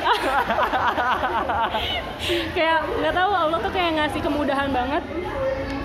[2.52, 5.02] kayak nggak tahu Allah tuh kayak ngasih kemudahan banget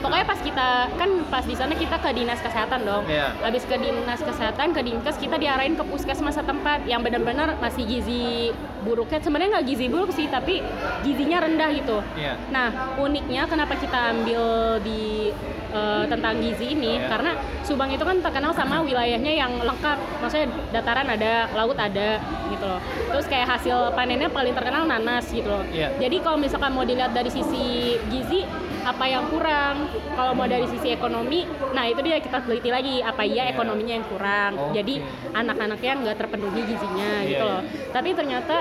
[0.05, 3.33] pokoknya pas kita kan pas di sana kita ke dinas kesehatan dong Iya.
[3.41, 8.53] habis ke dinas kesehatan ke dinkes kita diarahin ke puskesmas setempat yang benar-benar masih gizi
[8.85, 10.61] buruknya sebenarnya nggak gizi buruk sih tapi
[11.01, 12.37] gizinya rendah gitu Iya.
[12.53, 12.69] Nah,
[13.01, 15.33] uniknya kenapa kita ambil di
[15.73, 17.09] eh, tentang gizi ini Iya.
[17.09, 17.31] karena
[17.65, 19.97] Subang itu kan terkenal sama wilayahnya yang lengkap.
[20.21, 22.21] Maksudnya dataran ada, laut ada
[22.53, 22.77] gitu loh.
[23.09, 25.65] Terus kayak hasil panennya paling terkenal nanas gitu loh.
[25.73, 25.89] Iya.
[25.97, 28.45] Jadi kalau misalkan mau dilihat dari sisi gizi
[28.85, 29.89] apa yang kurang?
[30.13, 31.43] Kalau mau dari sisi ekonomi,
[31.73, 33.57] nah itu dia kita teliti lagi apa iya Iya.
[33.57, 34.51] ekonominya yang kurang.
[34.55, 34.77] Oke.
[34.77, 35.01] Jadi
[35.33, 37.51] anak-anaknya nggak terpenuhi gizinya Iya, gitu iya.
[37.51, 37.61] loh.
[37.89, 38.55] Tapi ternyata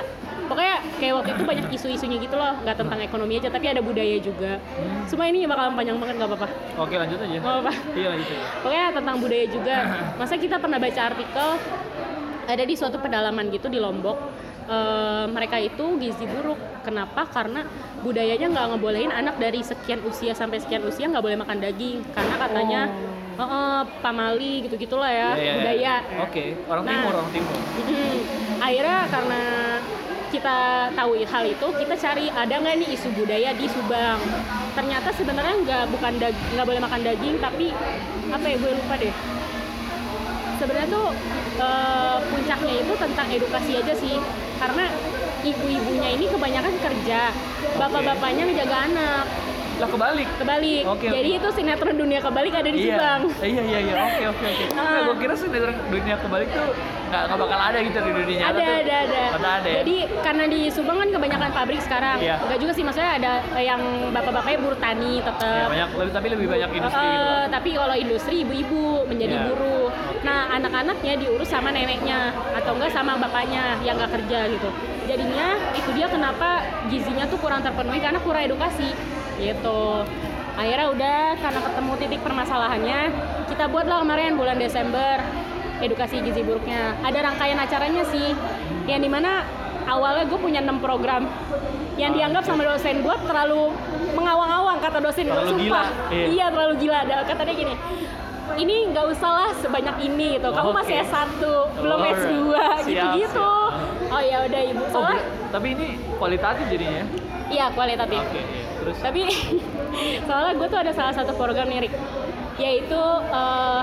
[0.45, 4.17] pokoknya kayak waktu itu banyak isu-isunya gitu loh, nggak tentang ekonomi aja, tapi ada budaya
[4.19, 4.53] juga.
[4.61, 5.05] Hmm.
[5.05, 6.49] Semua ini bakalan panjang banget nggak apa-apa.
[6.79, 7.37] Oke lanjut aja.
[7.39, 7.73] Nggak apa-apa.
[7.93, 8.47] Iya lanjut aja.
[8.65, 9.77] Pokoknya tentang budaya juga.
[10.19, 11.49] Masa kita pernah baca artikel
[12.45, 14.17] ada di suatu pedalaman gitu di Lombok.
[14.65, 16.57] Eh, mereka itu gizi buruk.
[16.83, 17.25] Kenapa?
[17.27, 17.65] Karena
[18.01, 22.05] budayanya nggak ngebolehin anak dari sekian usia sampai sekian usia nggak boleh makan daging.
[22.13, 22.83] Karena katanya
[23.35, 23.43] Oh.
[23.43, 25.55] eh, pamali gitu gitulah ya Iya, iya, iya.
[25.59, 25.95] budaya.
[26.23, 26.45] Oke.
[26.65, 26.93] Orang Nah.
[26.95, 27.59] timur orang timur.
[28.61, 29.43] Akhirnya karena
[30.31, 30.59] kita
[30.91, 34.19] tahu hal itu, kita cari ada nggak nih isu budaya di Subang.
[34.75, 37.71] Ternyata sebenarnya nggak bukan nggak boleh makan daging, tapi
[38.29, 39.15] apa ya gue lupa deh.
[40.65, 41.13] Sebenarnya tuh
[41.61, 44.17] eh, puncaknya itu tentang edukasi aja sih,
[44.57, 44.89] karena
[45.45, 47.37] ibu-ibunya ini kebanyakan kerja,
[47.77, 49.29] bapak-bapaknya ngejaga anak.
[49.75, 50.29] Lah kebalik.
[50.39, 50.83] Kebalik.
[50.87, 51.39] Oke, Jadi oke.
[51.39, 52.95] itu sinetron dunia kebalik ada di iya.
[52.95, 53.21] Subang.
[53.43, 53.95] Iya iya iya.
[54.01, 54.65] Oke oke oke.
[54.71, 54.83] Ah.
[54.85, 56.69] Nah, gue kira sinetron dunia kebalik tuh
[57.05, 58.75] nggak nggak bakal ada gitu di dunia nyata ada tuh.
[58.75, 59.77] ada ada Ada ada ya.
[59.81, 62.35] jadi karena di Subang kan kebanyakan pabrik sekarang Iya.
[62.43, 66.47] enggak juga sih maksudnya ada yang bapak-bapaknya buruh tani Ya, tetap banyak lebih tapi lebih
[66.51, 67.35] banyak industri Eh, gitu.
[67.53, 69.47] tapi kalau industri ibu-ibu menjadi Iya.
[69.47, 69.87] buruh
[70.21, 72.19] nah anak-anaknya diurus sama neneknya
[72.53, 74.69] atau enggak sama bapaknya yang nggak kerja gitu
[75.05, 76.49] jadinya itu dia kenapa
[76.91, 78.91] gizinya tuh kurang terpenuhi karena kurang edukasi
[79.37, 80.05] gitu
[80.55, 83.01] akhirnya udah karena ketemu titik permasalahannya
[83.47, 85.19] kita buatlah kemarin bulan Desember
[85.79, 88.33] edukasi gizi buruknya ada rangkaian acaranya sih
[88.85, 89.43] yang di mana
[89.85, 91.27] awalnya gue punya 6 program
[91.95, 93.71] yang Ah, dianggap sama dosen gue terlalu
[94.13, 96.27] mengawang-awang kata dosen Terlalu sumpah gila, iya.
[96.27, 97.75] iya terlalu gila ada kata dia gini
[98.55, 100.79] ini nggak usah lah sebanyak ini gitu kamu Oke.
[100.81, 101.43] masih S1
[101.77, 102.19] belum Alright.
[102.21, 104.11] S2 Siap, gitu-gitu siap.
[104.11, 107.07] oh ya udah ibu Oh, soalnya ber- tapi ini kualitatif jadinya ya?
[107.49, 108.64] iya kualitatif Oke, iya.
[108.85, 108.99] Terus?
[109.01, 109.23] tapi
[110.29, 111.95] soalnya gue tuh ada salah satu program nih Rik.
[112.61, 113.83] Yaitu eh,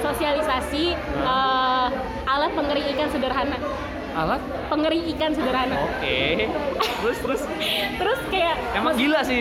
[0.00, 0.94] sosialisasi
[1.26, 1.88] eh,
[2.30, 3.58] alat pengering ikan sederhana
[4.16, 4.40] Alat?
[4.66, 6.48] pengering ikan sederhana Oke.
[7.04, 7.42] Terus, terus?
[8.00, 9.40] terus kayak Emang gila sih.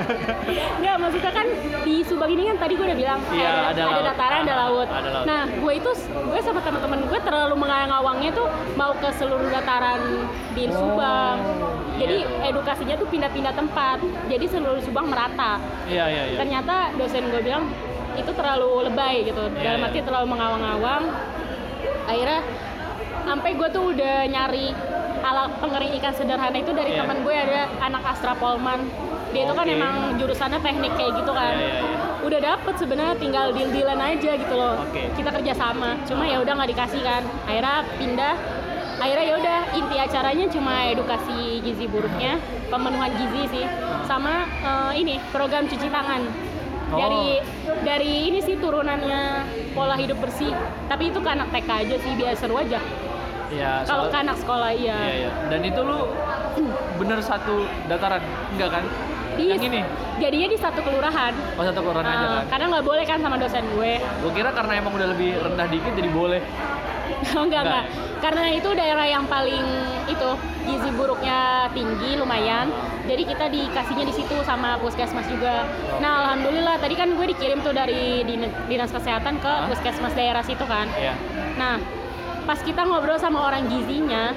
[0.80, 1.46] Nggak, maksudnya kan
[1.82, 4.04] di Subang ini kan tadi gue udah bilang Iya, kayak ada laut.
[4.06, 4.88] dataran, ada laut.
[4.88, 5.26] ada laut.
[5.26, 10.00] Nah, gue itu gue sama teman-teman gue terlalu mengawang-awangnya tuh mau ke seluruh dataran
[10.52, 11.36] di Oh, Subang.
[11.96, 12.48] Jadi iya.
[12.48, 13.98] edukasinya tuh pindah-pindah tempat.
[14.28, 15.56] Jadi seluruh Subang merata.
[15.88, 16.38] Iya, iya, iya.
[16.38, 17.64] Ternyata dosen gue bilang
[18.16, 19.42] itu terlalu lebay gitu.
[19.52, 19.88] Iya, Dalam iya.
[19.90, 21.02] arti terlalu mengawang-awang.
[22.06, 22.40] Akhirnya
[23.26, 24.70] sampai gue tuh udah nyari
[25.20, 27.02] alat pengering ikan sederhana itu dari Iya.
[27.02, 28.86] teman gue ada anak Astra Polman
[29.34, 29.74] dia itu kan Oke.
[29.74, 31.98] emang jurusannya teknik kayak gitu kan Iya, iya, iya.
[32.22, 35.02] udah dapet sebenarnya tinggal deal dealan aja gitu loh Oke.
[35.12, 38.34] kita kerja sama cuma ya udah nggak dikasih kan akhirnya pindah
[38.96, 43.66] akhirnya ya udah inti acaranya cuma edukasi gizi buruknya pemenuhan gizi sih
[44.06, 46.22] sama eh, ini program cuci tangan
[46.86, 47.02] Oh.
[47.02, 47.42] dari
[47.82, 49.42] dari ini sih turunannya
[49.74, 50.54] pola hidup bersih
[50.86, 52.78] tapi itu ke anak TK aja sih biar seru aja
[53.46, 55.30] Iya, kalau ke anak sekolah iya, Iya, iya.
[55.46, 55.98] Dan itu lu
[56.96, 57.54] bener satu
[57.86, 58.22] dataran?
[58.50, 58.84] Enggak kan?
[59.36, 59.80] Di- Yang ini?
[60.16, 62.44] jadinya di satu kelurahan Oh, satu koran aja Ah, kan?
[62.48, 65.92] karena nggak boleh kan sama dosen gue Gue kira karena emang udah lebih rendah dikit
[65.92, 66.40] jadi boleh.
[67.32, 67.84] Oh, enggak, Enggak.
[67.84, 67.84] enggak.
[68.18, 69.62] Karena itu daerah yang paling
[70.06, 70.28] itu
[70.64, 71.38] gizi buruknya
[71.70, 72.66] tinggi lumayan.
[73.04, 75.64] Jadi kita dikasihnya di situ sama puskesmas juga.
[75.96, 79.68] Nah, alhamdulillah tadi kan gue dikirim tuh dari din- dinas kesehatan ke Hah?
[79.68, 80.90] puskesmas daerah situ kan.
[80.92, 81.14] Iya.
[81.54, 81.78] Nah,
[82.46, 84.30] pas kita ngobrol sama orang gizinya,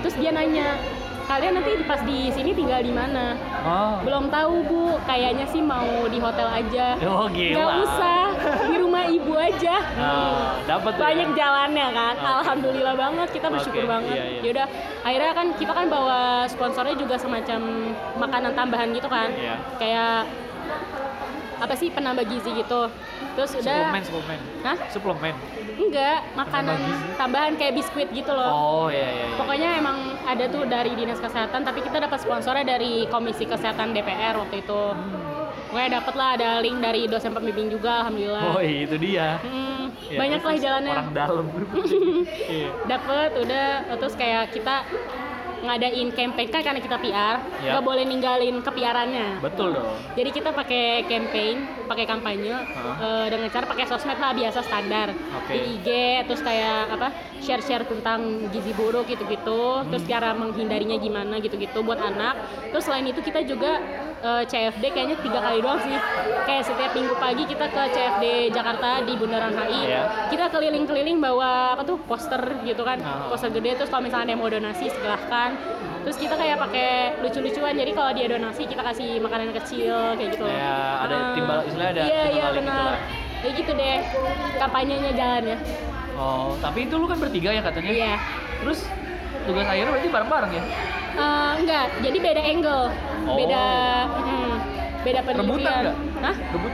[0.00, 0.80] terus dia nanya,
[1.24, 4.02] "Kalian nanti pas di sini tinggal di mana?" Oh.
[4.02, 4.82] Belum tahu, Bu.
[5.04, 6.98] Kayaknya sih mau di hotel aja.
[7.04, 7.54] Oh, gila.
[7.54, 8.22] Nggak usah,
[8.66, 9.76] di rumah ibu aja.
[9.94, 11.36] Nah, dapat tuh banyak ya.
[11.36, 12.26] jalannya kan Oke.
[12.42, 14.40] alhamdulillah banget kita bersyukur Oke, banget iya, iya.
[14.42, 14.66] yaudah
[15.02, 17.60] akhirnya kan kita kan bawa sponsornya juga semacam
[18.16, 19.54] makanan tambahan gitu kan Iya.
[19.76, 20.18] kayak
[21.58, 22.90] apa sih penambah gizi gitu
[23.32, 24.38] terus udah Suplemen, suplemen.
[24.60, 24.76] Hah?
[24.90, 25.34] Suplemen.
[25.72, 26.78] enggak makanan
[27.14, 29.24] tambahan kayak biskuit gitu loh Oh, iya, iya.
[29.24, 29.36] iya.
[29.38, 34.36] Pokoknya emang ada tuh dari dinas kesehatan, tapi kita dapat sponsornya dari komisi kesehatan DPR
[34.36, 34.82] waktu itu.
[35.68, 38.44] Gue dapet lah ada link dari dosen pembimbing juga, alhamdulillah.
[38.50, 39.40] Oh, itu dia.
[39.40, 40.92] Hmm, Iya, banyak lah jalannya.
[40.94, 41.46] Orang dalam.
[42.52, 42.68] Iya.
[42.86, 44.84] dapet udah terus kayak kita
[45.62, 47.72] ngadain campaign kan karena kita PR Ya.
[47.72, 49.94] nggak boleh ninggalin kepiarannya Betul dong.
[50.12, 52.50] jadi kita pakai campaign pakai kampanye
[52.98, 55.52] eh, dengan cara pakai sosmed lah biasa standar Oke.
[55.52, 55.88] di IG
[56.24, 61.54] terus kayak apa share share tentang gizi buruk gitu gitu terus cara menghindarinya gimana gitu
[61.56, 62.34] gitu buat anak
[62.68, 63.78] terus selain itu kita juga
[64.18, 65.94] eh, CFD kayaknya tiga kali doang sih
[66.42, 70.02] kayak setiap minggu pagi kita ke CFD Jakarta di Bundaran HI Iya.
[70.28, 73.28] kita keliling-keliling bawa apa tuh poster gitu kan Ah.
[73.28, 75.51] poster gede terus kalau misalnya ada yang mau donasi silahkan
[76.02, 76.88] terus kita kayak pakai
[77.18, 81.30] lucu-lucuan jadi kalau dia donasi kita kasih makanan kecil kayak gitu Ya, ada Ah.
[81.32, 82.98] timbal istilahnya ada iya iya gitu benar lah.
[83.38, 83.98] kayak gitu deh
[84.56, 85.58] kampanyenya jalan ya
[86.12, 87.90] Oh, tapi itu lu kan bertiga ya katanya?
[87.90, 88.14] iya
[88.60, 88.84] Terus
[89.42, 90.62] tugas akhirnya berarti bareng-bareng ya?
[91.12, 92.84] Eh, enggak jadi beda angle
[93.22, 93.34] Oh.
[93.34, 93.64] beda
[94.12, 94.54] hmm,
[95.00, 95.96] beda penelitian Rebutan nggak?
[96.20, 96.34] Hah?
[96.52, 96.72] Rebut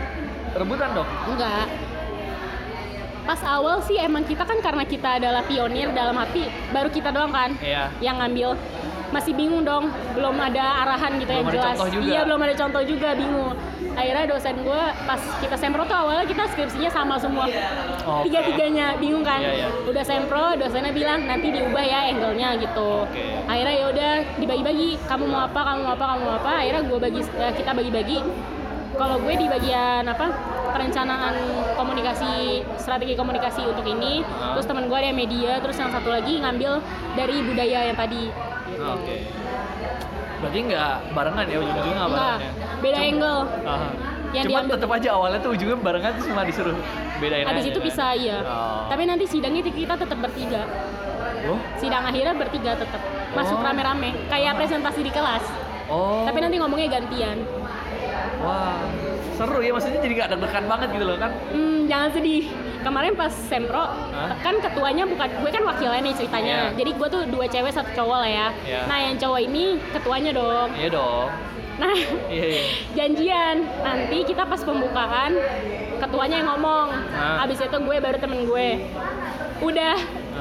[0.54, 1.08] rebutan dong.
[1.28, 1.66] Enggak.
[3.28, 7.28] Pas awal sih emang kita kan karena kita adalah pionir dalam hati, baru kita doang
[7.28, 7.92] kan Iya.
[8.00, 8.56] yang ngambil.
[9.08, 12.04] Masih bingung dong, belum ada arahan gitu yang Belum ada jelas.
[12.08, 13.52] Iya, belum ada contoh juga, bingung.
[13.96, 17.48] Akhirnya dosen gue pas kita sempro tuh awalnya kita skripsinya sama semua.
[17.48, 18.28] Oke.
[18.28, 19.40] Tiga-tiganya bingung kan.
[19.40, 19.68] Iya, iya.
[19.84, 23.08] Udah sempro, dosennya bilang nanti diubah ya angle-nya gitu.
[23.08, 23.24] Oke.
[23.44, 26.52] Akhirnya ya udah dibagi-bagi, kamu mau apa, kamu mau apa, kamu mau apa.
[26.64, 28.18] Akhirnya gue bagi eh, kita bagi-bagi
[28.98, 30.26] kalau gue di bagian apa
[30.68, 31.34] perencanaan
[31.72, 32.32] komunikasi
[32.74, 34.52] strategi komunikasi untuk ini Ah.
[34.52, 36.82] terus teman gue ada media terus yang satu lagi ngambil
[37.14, 38.28] dari budaya yang tadi
[38.78, 39.26] Ah, Oke.
[40.38, 42.50] Berarti nggak barengan ya ujung-ujungnya barengan ya?
[42.78, 43.88] beda Cuma- angle Aha.
[44.28, 46.76] Yang Cuman tetap aja awalnya tuh ujungnya barengan tuh cuma disuruh
[47.18, 47.87] bedain habis aja itu kan?
[47.88, 48.84] pisah iya Oh.
[48.87, 50.62] tapi nanti sidangnya kita tetap bertiga
[51.42, 51.58] Oh.
[51.74, 53.00] sidang akhirnya bertiga tetap
[53.32, 53.64] masuk Oh.
[53.64, 55.42] rame-rame kayak presentasi di kelas
[55.88, 56.22] Oh.
[56.22, 57.40] tapi nanti ngomongnya gantian
[58.42, 58.79] Wah.
[59.38, 61.31] Seru ya maksudnya jadi nggak deg-degan banget gitu loh kan?
[61.55, 62.44] Hmm, jangan sedih.
[62.79, 64.38] Kemarin pas sempro, Hah?
[64.38, 66.55] kan ketuanya bukan gue kan wakilnya nih ceritanya.
[66.55, 66.79] Iya.
[66.79, 68.48] Jadi gue tuh dua cewek satu cowok lah ya.
[68.66, 68.81] Iya.
[68.87, 70.68] Nah yang cowok ini ketuanya dong.
[70.79, 71.29] Iya dong.
[71.79, 71.94] Nah
[72.31, 72.62] Iya iya.
[72.98, 75.38] janjian nanti kita pas pembukaan
[75.98, 76.88] ketuanya yang ngomong.
[77.14, 77.46] Hah?
[77.46, 78.68] Abis itu gue baru temen gue.
[79.59, 79.98] Udah?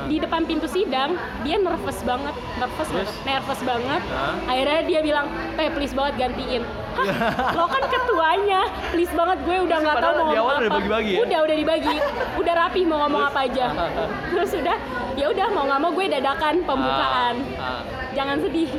[0.07, 4.01] Di depan pintu sidang dia nervous banget, nervous banget, nervous banget.
[4.07, 4.35] Hah?
[4.47, 6.63] Akhirnya dia bilang, "Teh please banget gantiin."
[7.53, 11.19] lo kan ketuanya please banget gue udah nggak tahu mau ngomong udah apa bagi-bagi ya?
[11.21, 11.95] udah udah dibagi
[12.41, 13.65] udah rapi mau ngomong apa aja
[14.33, 14.77] terus udah
[15.13, 17.81] ya udah mau nggak mau gue dadakan pembukaan Ah, ah.
[18.17, 18.69] jangan sedih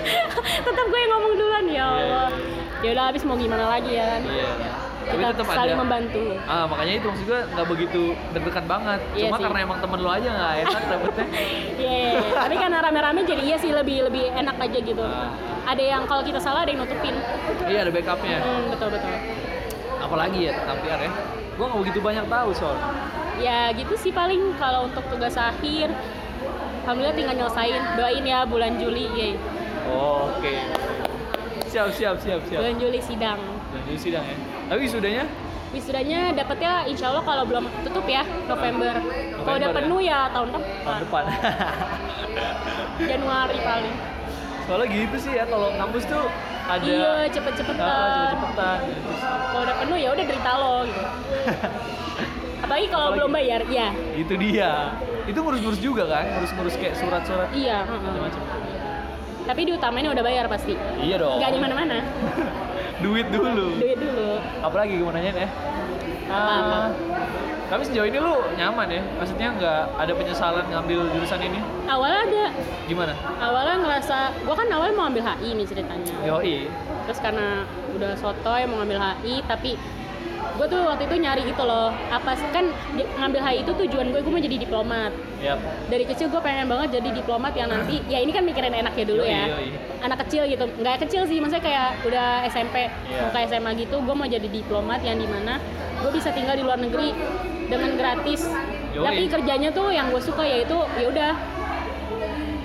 [0.68, 2.28] tetap gue yang ngomong duluan ya Allah
[2.84, 4.48] ya udah habis mau gimana lagi ya kan Iya.
[5.04, 5.82] Tapi tetap saling ada.
[5.82, 9.00] membantu Ah, makanya itu maksud gue nggak begitu deg-degan banget.
[9.12, 9.44] Iya Cuma sih.
[9.44, 11.26] karena emang temen lu aja nggak enak dapetnya.
[11.74, 12.02] Iya,
[12.34, 15.04] tapi karena rame-rame jadi iya sih lebih lebih enak aja gitu.
[15.04, 15.30] Ah.
[15.64, 17.14] Ada yang kalau kita salah ada yang nutupin.
[17.64, 18.38] iya ada backupnya.
[18.40, 19.12] Hmm, betul betul.
[20.00, 21.12] Apalagi ya tentang PR ya.
[21.54, 22.76] Gue nggak begitu banyak tahu soal.
[23.36, 25.88] Ya gitu sih paling kalau untuk tugas akhir.
[26.84, 27.80] Alhamdulillah tinggal nyelesain.
[27.96, 29.36] Doain ya bulan Juli.
[29.88, 30.54] Oke.
[31.68, 32.60] Siap siap siap siap.
[32.60, 33.40] Bulan Juli sidang.
[33.84, 34.36] Jadi sidang ya.
[34.66, 35.24] Tapi sudahnya
[35.74, 38.94] Wisudanya dapetnya insya Allah kalau belum tutup ya November.
[38.94, 39.78] Kalau udah November ya?
[39.82, 40.62] penuh ya tahun depan.
[40.86, 41.24] tahun depan.
[43.10, 43.94] Januari paling.
[44.64, 46.24] Soalnya gitu sih ya kalau kampus tuh
[46.64, 47.84] ada Iya cepet-cepetan.
[47.84, 48.78] Ah, cepet-cepetan.
[48.86, 49.10] gitu.
[49.26, 51.02] Kalau udah penuh ya udah derita lo gitu.
[52.64, 53.92] Apalagi kalau belum bayar, ya.
[54.16, 54.96] Itu dia.
[55.28, 57.84] Itu ngurus-ngurus juga kan, ngurus-ngurus kayak surat-surat Iya.
[57.84, 58.40] macam-macam.
[59.44, 60.72] Tapi diutamain udah bayar pasti.
[61.00, 61.38] Iya dong.
[61.40, 61.96] Nggak di mana-mana.
[63.04, 63.76] Duit dulu.
[63.76, 64.40] Duit dulu.
[64.64, 65.48] Apalagi gue mau nanyain ya.
[66.24, 66.78] Apa-apa?
[66.80, 66.88] Ah,
[67.68, 69.02] tapi sejauh ini lu nyaman ya?
[69.20, 71.60] Maksudnya nggak ada penyesalan ngambil jurusan ini?
[71.88, 72.44] Awalnya ada.
[72.88, 73.12] Gimana?
[73.40, 76.12] Awalnya ngerasa, gua kan awalnya mau ambil HI nih ceritanya.
[76.24, 76.68] Yoi.
[77.08, 79.76] Terus karena udah sotoy mau ngambil HI, tapi
[80.54, 82.64] gue tuh waktu itu nyari gitu loh apa sih kan
[82.94, 85.58] di- ngambil HI itu tujuan gue gue mau jadi diplomat Yap.
[85.86, 89.20] dari kecil gue pengen banget jadi diplomat yang nanti ya ini kan mikirin enaknya dulu
[89.20, 89.68] Yoi, ya yoi.
[90.00, 93.18] anak kecil gitu nggak kecil sih maksudnya kayak udah SMP Iya.
[93.20, 95.58] mau ke SMA gitu gue mau jadi diplomat yang di mana
[95.98, 97.10] gue bisa tinggal di luar negeri
[97.64, 98.46] dengan gratis
[98.92, 99.02] Yoi.
[99.02, 101.30] tapi kerjanya tuh yang gue suka yaitu ya udah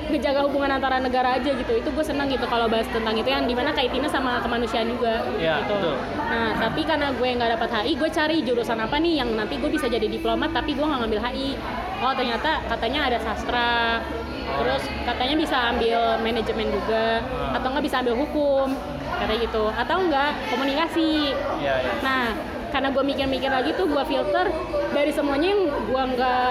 [0.10, 1.72] ngejaga hubungan antara negara aja gitu.
[1.72, 5.22] Itu gue senang gitu kalau bahas tentang itu yang di mana kaitinnya sama kemanusiaan juga
[5.36, 5.78] Iya, gitu.
[5.78, 5.96] betul.
[6.30, 9.66] nah tapi karena gue nggak dapat HI gue cari jurusan apa nih yang nanti gue
[9.68, 11.50] bisa jadi diplomat tapi gue nggak ngambil HI
[12.00, 14.02] oh ternyata katanya ada sastra.
[14.50, 17.56] Terus katanya bisa ambil manajemen juga Ah.
[17.56, 18.68] atau nggak bisa ambil hukum
[19.16, 19.64] katanya gitu.
[19.72, 21.38] Atau enggak komunikasi.
[21.60, 21.92] Iya, iya.
[22.02, 22.26] Nah,
[22.70, 24.46] karena gue mikir-mikir lagi tuh gue filter
[24.90, 26.50] dari semuanya yang gue nggak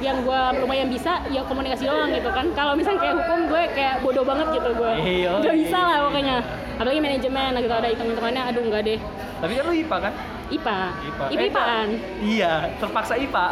[0.00, 3.94] yang gue lumayan bisa ya komunikasi doang gitu kan kalau misalnya kayak hukum gue kayak
[4.00, 5.86] bodoh banget gitu gue Iya, nggak bisa iya.
[5.86, 6.36] lah pokoknya
[6.74, 8.98] apalagi manajemen gitu ada hitung-hitungannya aduh enggak deh
[9.38, 10.14] Tapi kan lu IPA kan?
[10.50, 11.24] IPA IPA.
[11.30, 11.88] IPA IPAan
[12.20, 13.46] Iya, terpaksa IPA.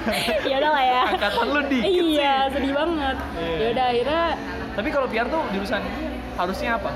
[0.48, 2.52] ya udah lah ya Angkatan lu dikit iya sih.
[2.54, 3.56] sedih banget Iya.
[3.56, 4.22] ya udah akhirnya
[4.72, 5.82] Tapi kalau PR tuh jurusan
[6.36, 6.90] harusnya apa?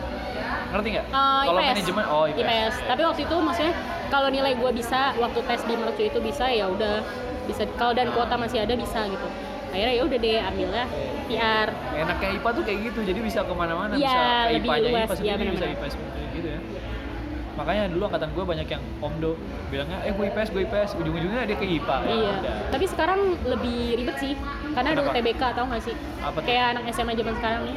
[0.70, 1.06] Ngerti nggak?
[1.10, 1.70] Uh, kalau IPS.
[1.72, 2.74] manajemen, oh IPS.
[2.86, 3.74] Tapi waktu itu maksudnya
[4.10, 7.00] kalau nilai gue bisa waktu tes di mercu itu bisa ya udah
[7.46, 9.28] bisa kalau dan kuota masih ada bisa gitu.
[9.70, 10.84] Akhirnya ya udah deh ambilnya
[11.30, 11.68] PR.
[11.94, 15.30] Enaknya IPA tuh kayak gitu, jadi bisa ke mana-mana, Iya, bisa IPA-nya luas, IPA sendiri,
[15.30, 15.70] iya, bisa benar-benar.
[15.78, 16.60] IPS sendiri gitu ya.
[17.54, 19.32] Makanya dulu angkatan gue banyak yang omdo
[19.70, 21.96] bilangnya, eh gue IPS, gue IPS, ujung-ujungnya dia ke IPA.
[22.02, 22.30] Ya Iya.
[22.34, 22.54] udah.
[22.74, 24.34] Tapi sekarang lebih ribet sih.
[24.74, 25.02] Karena ada?
[25.06, 25.94] UTBK tau gak sih?
[26.18, 26.46] Apa tuh?
[26.50, 27.76] Kayak anak SMA zaman sekarang nih.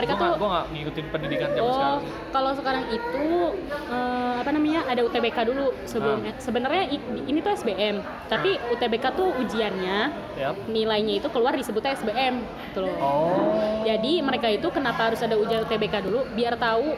[0.00, 2.10] Mereka Gue tuh gak, gak ngikutin pendidikan zaman sekarang Oh, sih.
[2.32, 3.26] kalau sekarang itu
[3.68, 6.32] eh, apa namanya ada UTBK dulu sebelumnya.
[6.32, 6.40] Ah.
[6.40, 9.98] Sebenarnya ini tuh SBM, tapi UTBK tuh ujiannya
[10.40, 10.54] Yap.
[10.66, 12.40] nilainya itu keluar disebutnya SBM,
[12.72, 12.96] gitu loh.
[12.96, 13.84] Oh.
[13.84, 16.96] Jadi mereka itu kenapa harus ada ujian UTBK dulu biar tahu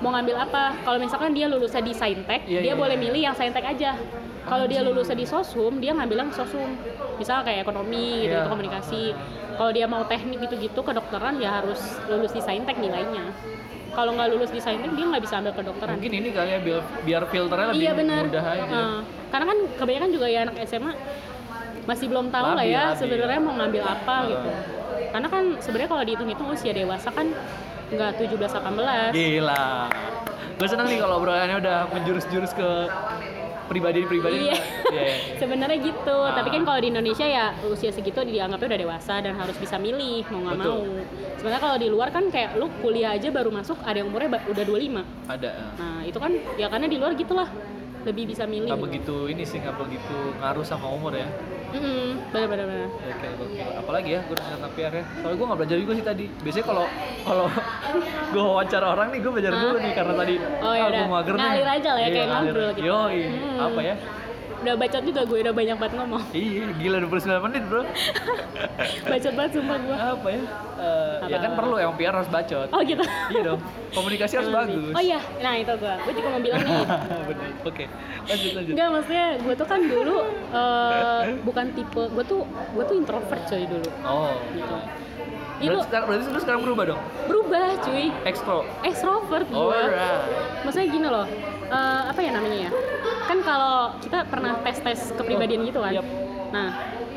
[0.00, 0.74] mau ngambil apa.
[0.82, 3.02] Kalau misalkan dia lulusnya di Saintek, Iya, dia iya, boleh iya.
[3.04, 3.96] milih yang Saintek aja.
[4.40, 6.74] Kalau dia lulusnya di Sosum, dia ngambil yang Sosum.
[7.20, 9.02] Misal kayak ekonomi gitu, gitu komunikasi.
[9.60, 13.28] Kalau dia mau teknik gitu-gitu kedokteran ya harus lulus di Saintek nilainya.
[13.92, 16.00] Kalau nggak lulus di Saintek dia nggak bisa ambil kedokteran.
[16.00, 16.58] Mungkin ini kali ya
[17.04, 18.22] biar, filternya lebih iya benar.
[18.24, 18.64] mudah aja.
[18.64, 20.92] Nah, karena kan kebanyakan juga ya anak SMA
[21.84, 24.30] masih belum tahu lah Labil, ya sebenarnya mau ngambil apa Heeh.
[24.32, 24.50] gitu.
[25.10, 27.26] Karena kan sebenarnya kalau dihitung-hitung usia dewasa kan
[27.90, 29.14] nggak 17 18.
[29.14, 29.66] Gila.
[30.60, 32.68] Gue seneng nih kalau obrolannya udah menjurus-jurus ke
[33.70, 34.50] pribadi-pribadi.
[34.50, 34.58] Iya.
[34.90, 35.16] Iya, iya.
[35.40, 36.16] Sebenarnya gitu.
[36.26, 36.34] Ah.
[36.34, 40.26] Tapi kan kalau di Indonesia ya usia segitu dianggapnya udah dewasa dan harus bisa milih
[40.34, 40.82] mau nggak mau.
[41.38, 44.64] Sebenarnya kalau di luar kan kayak lu kuliah aja baru masuk ada yang umurnya udah
[44.66, 45.30] 25.
[45.30, 45.50] Ada.
[45.78, 47.48] Nah, itu kan ya karena di luar gitulah
[48.02, 48.74] lebih bisa milih.
[48.74, 51.30] Nggak begitu ini sih nggak begitu ngaruh sama umur ya.
[51.70, 52.66] Mm benar-benar.
[52.66, 52.88] benar.
[52.90, 53.62] Oke, oke.
[53.76, 55.04] Apalagi ya, gue udah tentang PR ya.
[55.16, 56.24] Soalnya gue nggak belajar juga sih tadi.
[56.40, 56.84] Biasanya kalau
[57.22, 57.46] kalau
[58.32, 61.00] gue wawancara orang nih, gue belajar dulu nih karena tadi Oh, ya ah, udah.
[61.00, 61.42] gua mager nih.
[61.42, 62.50] Ngalir aja lah ya, Iya, kayak ngalir.
[62.50, 62.86] ngobrol gitu.
[62.86, 63.58] Yoi, Hmm.
[63.60, 63.94] apa ya?
[64.60, 66.22] Udah bacot juga gue udah banyak banget ngomong.
[66.36, 67.82] Iya, gila 29 menit bro.
[69.10, 69.96] Bacot banget sumpah gue.
[69.96, 70.42] apa ya?
[70.76, 71.42] Eh, ya Apa?
[71.42, 72.68] kan perlu emang PR harus bacot.
[72.68, 73.00] Oh gitu.
[73.32, 73.60] Iya dong.
[73.90, 74.92] Komunikasi harus bagus.
[74.92, 75.94] Oh iya, nah itu gue.
[75.98, 76.76] Gue juga mau bilang nih.
[77.62, 77.84] Oke.
[78.22, 78.72] Lanjut lanjut.
[78.72, 80.16] Enggak maksudnya gue tuh kan dulu
[80.50, 84.32] eh, bukan tipe gue tuh gue tuh introvert coy dulu Oh.
[84.52, 84.76] gitu.
[85.60, 87.00] Itu Berarti, sekarang, berarti lu sekarang berubah dong?
[87.28, 88.08] berubah cuy.
[88.24, 88.64] Extro.
[88.80, 89.60] Extrovert gue.
[89.60, 90.64] Alright.
[90.64, 91.26] Maksudnya gini loh,
[91.66, 92.70] eh, apa ya namanya ya?
[93.30, 95.94] Kan kalau kita pernah tes-tes kepribadian gitu kan.
[95.94, 96.06] Yap.
[96.50, 96.68] Nah,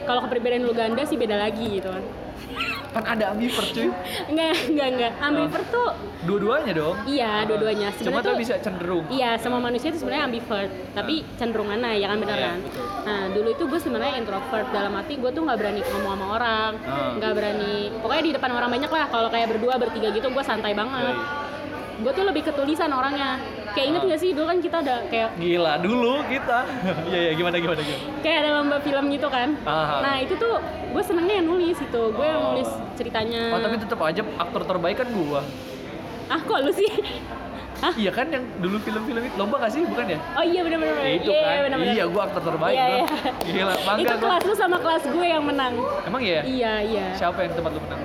[0.05, 2.03] kalau kepribadian lu ganda sih beda lagi gitu kan.
[2.93, 3.89] Kan ada ambivert cuy.
[4.29, 5.11] Enggak, enggak, enggak.
[5.17, 5.89] Ambivert tuh
[6.23, 6.95] Dua-duanya dong.
[7.09, 7.89] iya dua-duanya.
[7.97, 9.03] Cuma Sebenarnya tuh tuh bisa cenderung.
[9.09, 12.59] Iya, semua manusia itu sebenarnya ambivert, tapi cenderung mana ya kan bener Iya, kan?
[13.03, 16.71] Nah, dulu itu gue sebenarnya introvert dalam arti gue tuh nggak berani ngomong sama orang,
[16.85, 17.11] Ah.
[17.17, 19.05] nggak berani, pokoknya di depan orang banyak lah.
[19.09, 21.11] Kalau kayak berdua bertiga gitu gue santai banget.
[21.11, 22.05] Yoi.
[22.05, 23.41] Gue tuh lebih ketulisan orangnya.
[23.73, 26.59] Kayak inget gak sih dulu kan kita ada kayak Gila dulu kita.
[27.09, 28.03] Iya iya gimana gimana gimana.
[28.21, 29.49] kayak ada lomba film gitu kan.
[29.63, 29.99] Ah.
[29.99, 32.45] Nah itu tuh gue senengnya yang nulis itu, gue yang Oh.
[32.51, 33.49] nulis ceritanya.
[33.49, 35.41] Oh tapi tetap aja aktor terbaik kan gua.
[36.25, 36.87] Ah kok lu sih?
[37.75, 37.91] Hah?
[37.93, 40.19] Iya kan yang dulu film-film itu lomba gak sih bukan ya?
[40.33, 40.95] Oh iya bener-bener.
[40.95, 41.57] Ya, itu Iya, kan.
[41.65, 41.91] bener-bener.
[41.91, 42.95] Iya gua aktor terbaik Iya, bro.
[42.95, 43.07] iya.
[43.43, 44.21] Gila bangga itu gua.
[44.23, 45.73] kelas lu sama kelas gue yang menang.
[46.03, 46.41] Emang iya?
[46.43, 47.05] Iya iya.
[47.13, 48.01] Siapa yang tempat lu menang?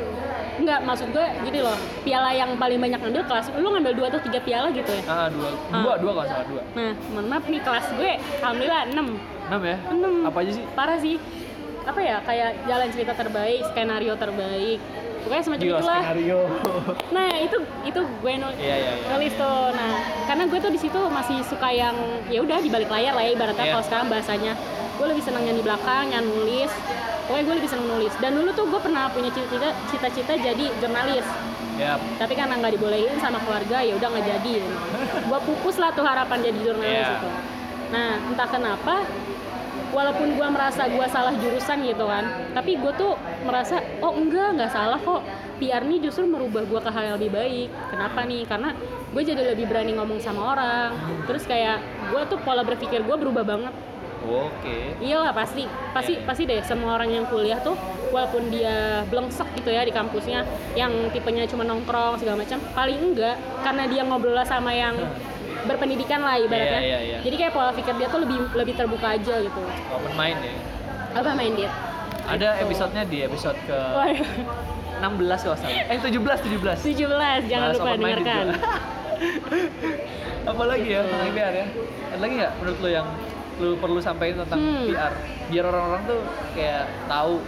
[0.68, 1.72] Enggak, maksud gue gini loh.
[2.04, 5.00] Piala yang paling banyak ngambil kelas lu ngambil dua atau tiga piala gitu ya.
[5.09, 5.81] Ah dua, Ah.
[5.81, 6.62] dua, dua kalau salah dua.
[6.76, 9.09] Nah, mohon maaf nih kelas gue alhamdulillah 6.
[9.48, 9.76] Enam ya?
[9.88, 10.12] Enam.
[10.28, 10.64] Apa aja sih?
[10.76, 11.16] Parah sih.
[11.88, 12.20] Apa ya?
[12.20, 14.76] Kayak jalan cerita terbaik, skenario terbaik.
[15.18, 16.00] Pokoknya semacam Gila itulah.
[16.04, 16.40] skenario.
[17.16, 18.59] Nah, itu itu gue nulis.
[18.61, 19.09] Iya iya iya.
[19.09, 19.64] nulis tuh.
[19.72, 19.92] Nah,
[20.28, 21.96] karena gue tuh di situ masih suka yang
[22.28, 23.72] ya udah di balik layar lah ya ibaratnya Iya.
[23.72, 24.52] kalau sekarang bahasanya.
[24.98, 26.70] Gue lebih seneng yang di belakang, yang nulis.
[27.30, 28.12] Pokoknya gue lebih seneng nulis.
[28.18, 31.26] Dan dulu tuh gue pernah punya cita-cita cita-cita jadi jurnalis.
[31.78, 32.02] Yap.
[32.18, 34.54] Tapi karena nggak dibolehin sama keluarga ya udah nggak jadi.
[35.30, 37.14] Gue pupus lah tuh harapan jadi jurnalis Iya.
[37.14, 37.28] itu.
[37.88, 38.94] Nah, entah kenapa
[39.88, 43.16] walaupun gue merasa gue salah jurusan gitu kan tapi gue tuh
[43.48, 45.24] merasa oh enggak nggak salah kok
[45.58, 48.76] PR ini justru merubah gue ke hal yang lebih baik kenapa nih karena
[49.08, 50.92] gue jadi lebih berani ngomong sama orang
[51.24, 51.80] terus kayak
[52.12, 53.72] gue tuh pola berpikir gue berubah banget
[54.20, 54.98] Oke.
[54.98, 57.78] iyalah pasti pasti pasti deh semua orang yang kuliah tuh
[58.09, 60.42] walaupun dia blengsek gitu ya di kampusnya
[60.74, 64.98] yang tipenya cuma nongkrong segala macam paling enggak karena dia ngobrol sama yang
[65.61, 67.18] berpendidikan lah ibaratnya Iya, iya, iya.
[67.20, 70.54] jadi kayak pola pikir dia tuh lebih lebih terbuka aja gitu Open mind ya.
[71.14, 71.70] apa main dia
[72.24, 74.12] Ada episodenya di episode ke Wah,
[75.00, 75.00] 16
[75.40, 75.72] kalau salah.
[75.88, 76.85] Eh 17 17.
[76.85, 78.68] 17 jangan lupa dengarkan juga.
[80.50, 81.66] Apa lagi ya tentang PR ya?
[82.09, 83.07] Ada lagi nggak menurut lo yang
[83.59, 84.87] lu perlu sampaikan tentang Hmm.
[84.87, 85.12] PR?
[85.49, 86.21] Biar orang-orang tuh
[86.53, 87.42] kayak tahu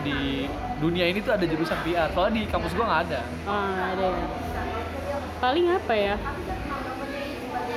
[0.00, 0.46] di
[0.78, 2.08] dunia ini tuh ada jurusan PR.
[2.10, 3.20] Soalnya di kampus gua nggak ada.
[3.44, 4.26] oh ada ya
[5.38, 6.14] paling apa ya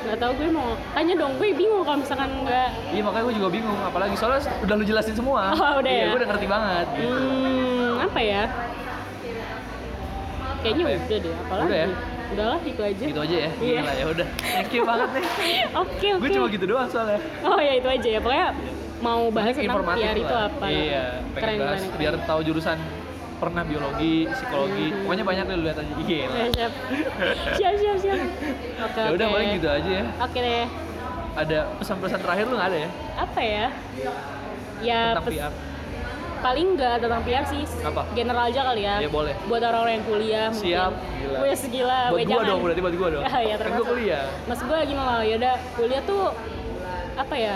[0.02, 3.50] nggak tahu gue mau tanya dong gue bingung kalau misalkan nggak Iya makanya gue juga
[3.52, 3.78] bingung.
[3.80, 5.54] Apalagi soalnya udah lu jelasin semua.
[5.54, 6.10] Oh, udah iya, ya?
[6.10, 6.86] Gue udah ngerti banget.
[6.92, 7.14] gitu.
[7.14, 8.44] Hmm, apa ya?
[10.62, 10.98] Kayaknya Apa ya?
[11.00, 11.66] udah deh, apalagi?
[11.66, 11.88] Udah ya?
[12.32, 13.04] Udahlah, itu aja.
[13.06, 13.50] Gitu aja ya.
[13.58, 13.80] Iya.
[13.80, 14.28] Gila ya udah.
[14.38, 15.26] Thank you banget nih.
[15.82, 16.20] Oke, oke.
[16.20, 17.20] Gue cuma gitu doang soalnya.
[17.42, 18.48] Oh ya itu aja ya, pokoknya
[19.00, 20.48] mau bahas tentang PR itu lah.
[20.48, 20.66] apa?
[20.66, 21.98] Iya, keren, keren, keren.
[21.98, 22.78] biar tahu jurusan
[23.38, 25.00] pernah biologi, psikologi, Mhm.
[25.02, 25.94] pokoknya banyak deh lu lihat aja.
[26.00, 26.24] Iya.
[26.24, 26.74] Ya, siap.
[27.58, 28.20] siap, siap, siap.
[28.82, 29.34] Oke, Ya udah oke.
[29.34, 30.06] paling gitu aja ya.
[30.20, 30.66] Oke deh.
[31.32, 33.66] Ada pesan-pesan terakhir lu nggak ada ya Apa ya?
[34.82, 35.54] Ya, tentang pes- PR?
[36.42, 37.64] Paling enggak tentang PR sih.
[37.82, 38.02] Apa?
[38.12, 38.96] General aja kali ya.
[38.98, 39.34] Ya, boleh.
[39.46, 41.38] Buat orang-orang yang kuliah Siap, gila.
[41.40, 42.00] Wih, segila.
[42.10, 42.46] buat jangan.
[42.46, 43.24] dong, berarti buat gua dong.
[43.32, 43.86] Ya, ya, kan termasuk.
[43.88, 44.24] kuliah.
[44.46, 46.24] Mas gue gini loh, yaudah kuliah tuh
[47.14, 47.56] apa ya?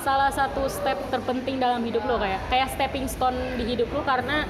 [0.00, 4.44] Salah satu step terpenting dalam hidup lo kayak kayak stepping stone di hidup lo karena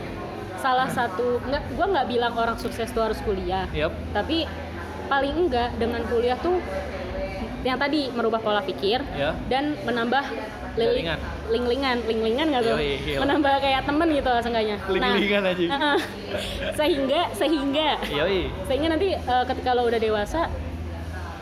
[0.57, 3.91] salah satu nggak gue nggak bilang orang sukses tuh harus kuliah Yap.
[4.15, 4.47] tapi
[5.05, 6.57] paling enggak dengan kuliah tuh
[7.63, 9.35] yang tadi merubah pola pikir Ya.
[9.47, 10.23] dan menambah
[10.77, 11.99] ling-lingan.
[12.09, 12.77] Ling-lingan nggak tuh?
[13.21, 14.77] Menambah kayak temen gitu seenggaknya.
[14.89, 15.65] Ling-lingan aja.
[15.77, 15.99] uh-uh.
[16.77, 17.91] sehingga sehingga.
[18.09, 18.49] Yoi.
[18.65, 20.49] sehingga nanti eh, ketika lo udah dewasa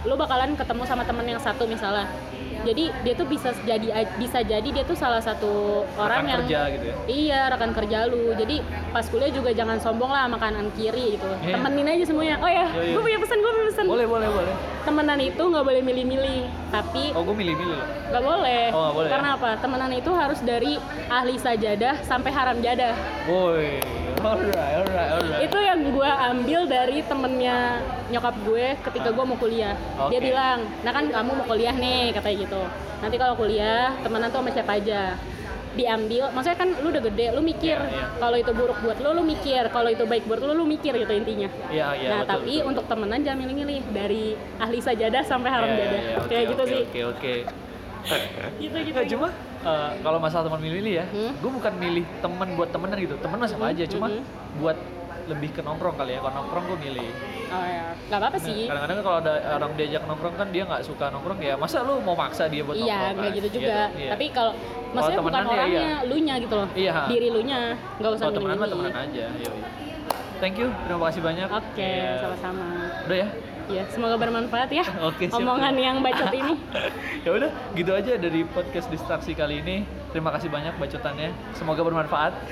[0.09, 2.09] lo bakalan ketemu sama temen yang satu misalnya
[2.63, 5.51] jadi dia tuh bisa jadi bisa jadi dia tuh salah satu
[5.95, 6.95] orang Rekan yang kerja gitu ya.
[7.07, 8.57] iya rekan kerja lu jadi
[8.91, 11.55] pas kuliah juga jangan sombong lah makan kanan kiri gitu Iya.
[11.55, 12.93] temenin aja semuanya oh ya Iya, iya.
[12.93, 14.55] gue punya pesan gue punya pesan Boleh, boleh, boleh.
[14.83, 17.87] temenan itu nggak boleh milih-milih tapi Oh, gua milih-milih loh.
[18.09, 18.65] nggak boleh.
[18.69, 19.13] Oh, nggak boleh ya?
[19.13, 20.73] karena apa temenan itu harus dari
[21.07, 22.95] ahli sajadah sampai haram jadah
[23.27, 23.79] Woi.
[24.21, 25.41] Alright, alright, alright.
[25.43, 27.81] itu yang gue ambil dari temennya
[28.13, 29.75] nyokap gue ketika gue mau kuliah
[30.13, 30.27] dia Oke.
[30.29, 32.63] bilang nah kan kamu mau kuliah nih katanya gitu
[33.01, 35.17] nanti kalau kuliah temenan tuh sama siapa aja
[35.71, 38.05] diambil maksudnya kan lu udah gede lu mikir Iya, iya.
[38.19, 41.13] kalau itu buruk buat lu lu mikir kalau itu baik buat lu lu mikir gitu
[41.15, 42.69] intinya Iya, iya, nah betul, tapi betul.
[42.75, 44.25] untuk temenan jangan milih-milih dari
[44.59, 47.35] ahli sajadah sampai haram iya, jadah iya, oke, kayak gitu oke, sih Oke, oke.
[48.67, 49.29] gitu gitu, Nggak, gitu.
[49.63, 51.33] Eh, kalau masalah teman milih ya, Hmm?
[51.35, 53.15] gue bukan milih temen buat temenan gitu.
[53.17, 54.23] Temen sama Hmm, aja, cuma hmm.
[54.57, 54.79] buat
[55.23, 56.21] lebih ke nongkrong kali ya.
[56.21, 57.11] Kalau nongkrong gue milih.
[57.51, 60.83] oh ya nggak apa-apa Nah, sih Kadang-kadang kalau ada orang diajak nongkrong kan dia nggak
[60.83, 61.55] suka nongkrong ya.
[61.55, 63.15] Masa lu mau maksa dia buat Iya, nongkrong?
[63.17, 63.75] nggak gitu Iya juga.
[63.77, 64.11] dong, iya.
[64.11, 64.53] Tapi kalau
[64.91, 65.97] maksudnya bukan ya, orangnya, iya.
[66.05, 66.69] lu nya gitu loh.
[66.73, 66.95] Iya.
[67.07, 67.61] Diri lu nya,
[67.97, 69.27] nggak usah kalau temenan mah temenan aja.
[69.37, 69.61] Yoi.
[70.41, 72.67] thank you terima kasih banyak Oke, Ya, sama-sama.
[73.05, 73.29] udah ya
[73.71, 74.83] Ya, semoga bermanfaat ya.
[75.01, 75.39] Oke, siap.
[75.39, 76.55] Omongan yang bacot ini.
[77.25, 79.77] ya udah gitu aja dari podcast distraksi kali ini
[80.11, 82.33] terima kasih banyak bacotannya semoga bermanfaat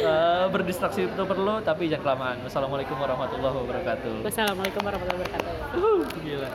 [0.00, 5.94] Eh, berdistraksi itu perlu tapi jangan kelamaan wassalamualaikum warahmatullahi wabarakatuh Wassalamualaikum warahmatullahi wabarakatuh.
[6.18, 6.48] gila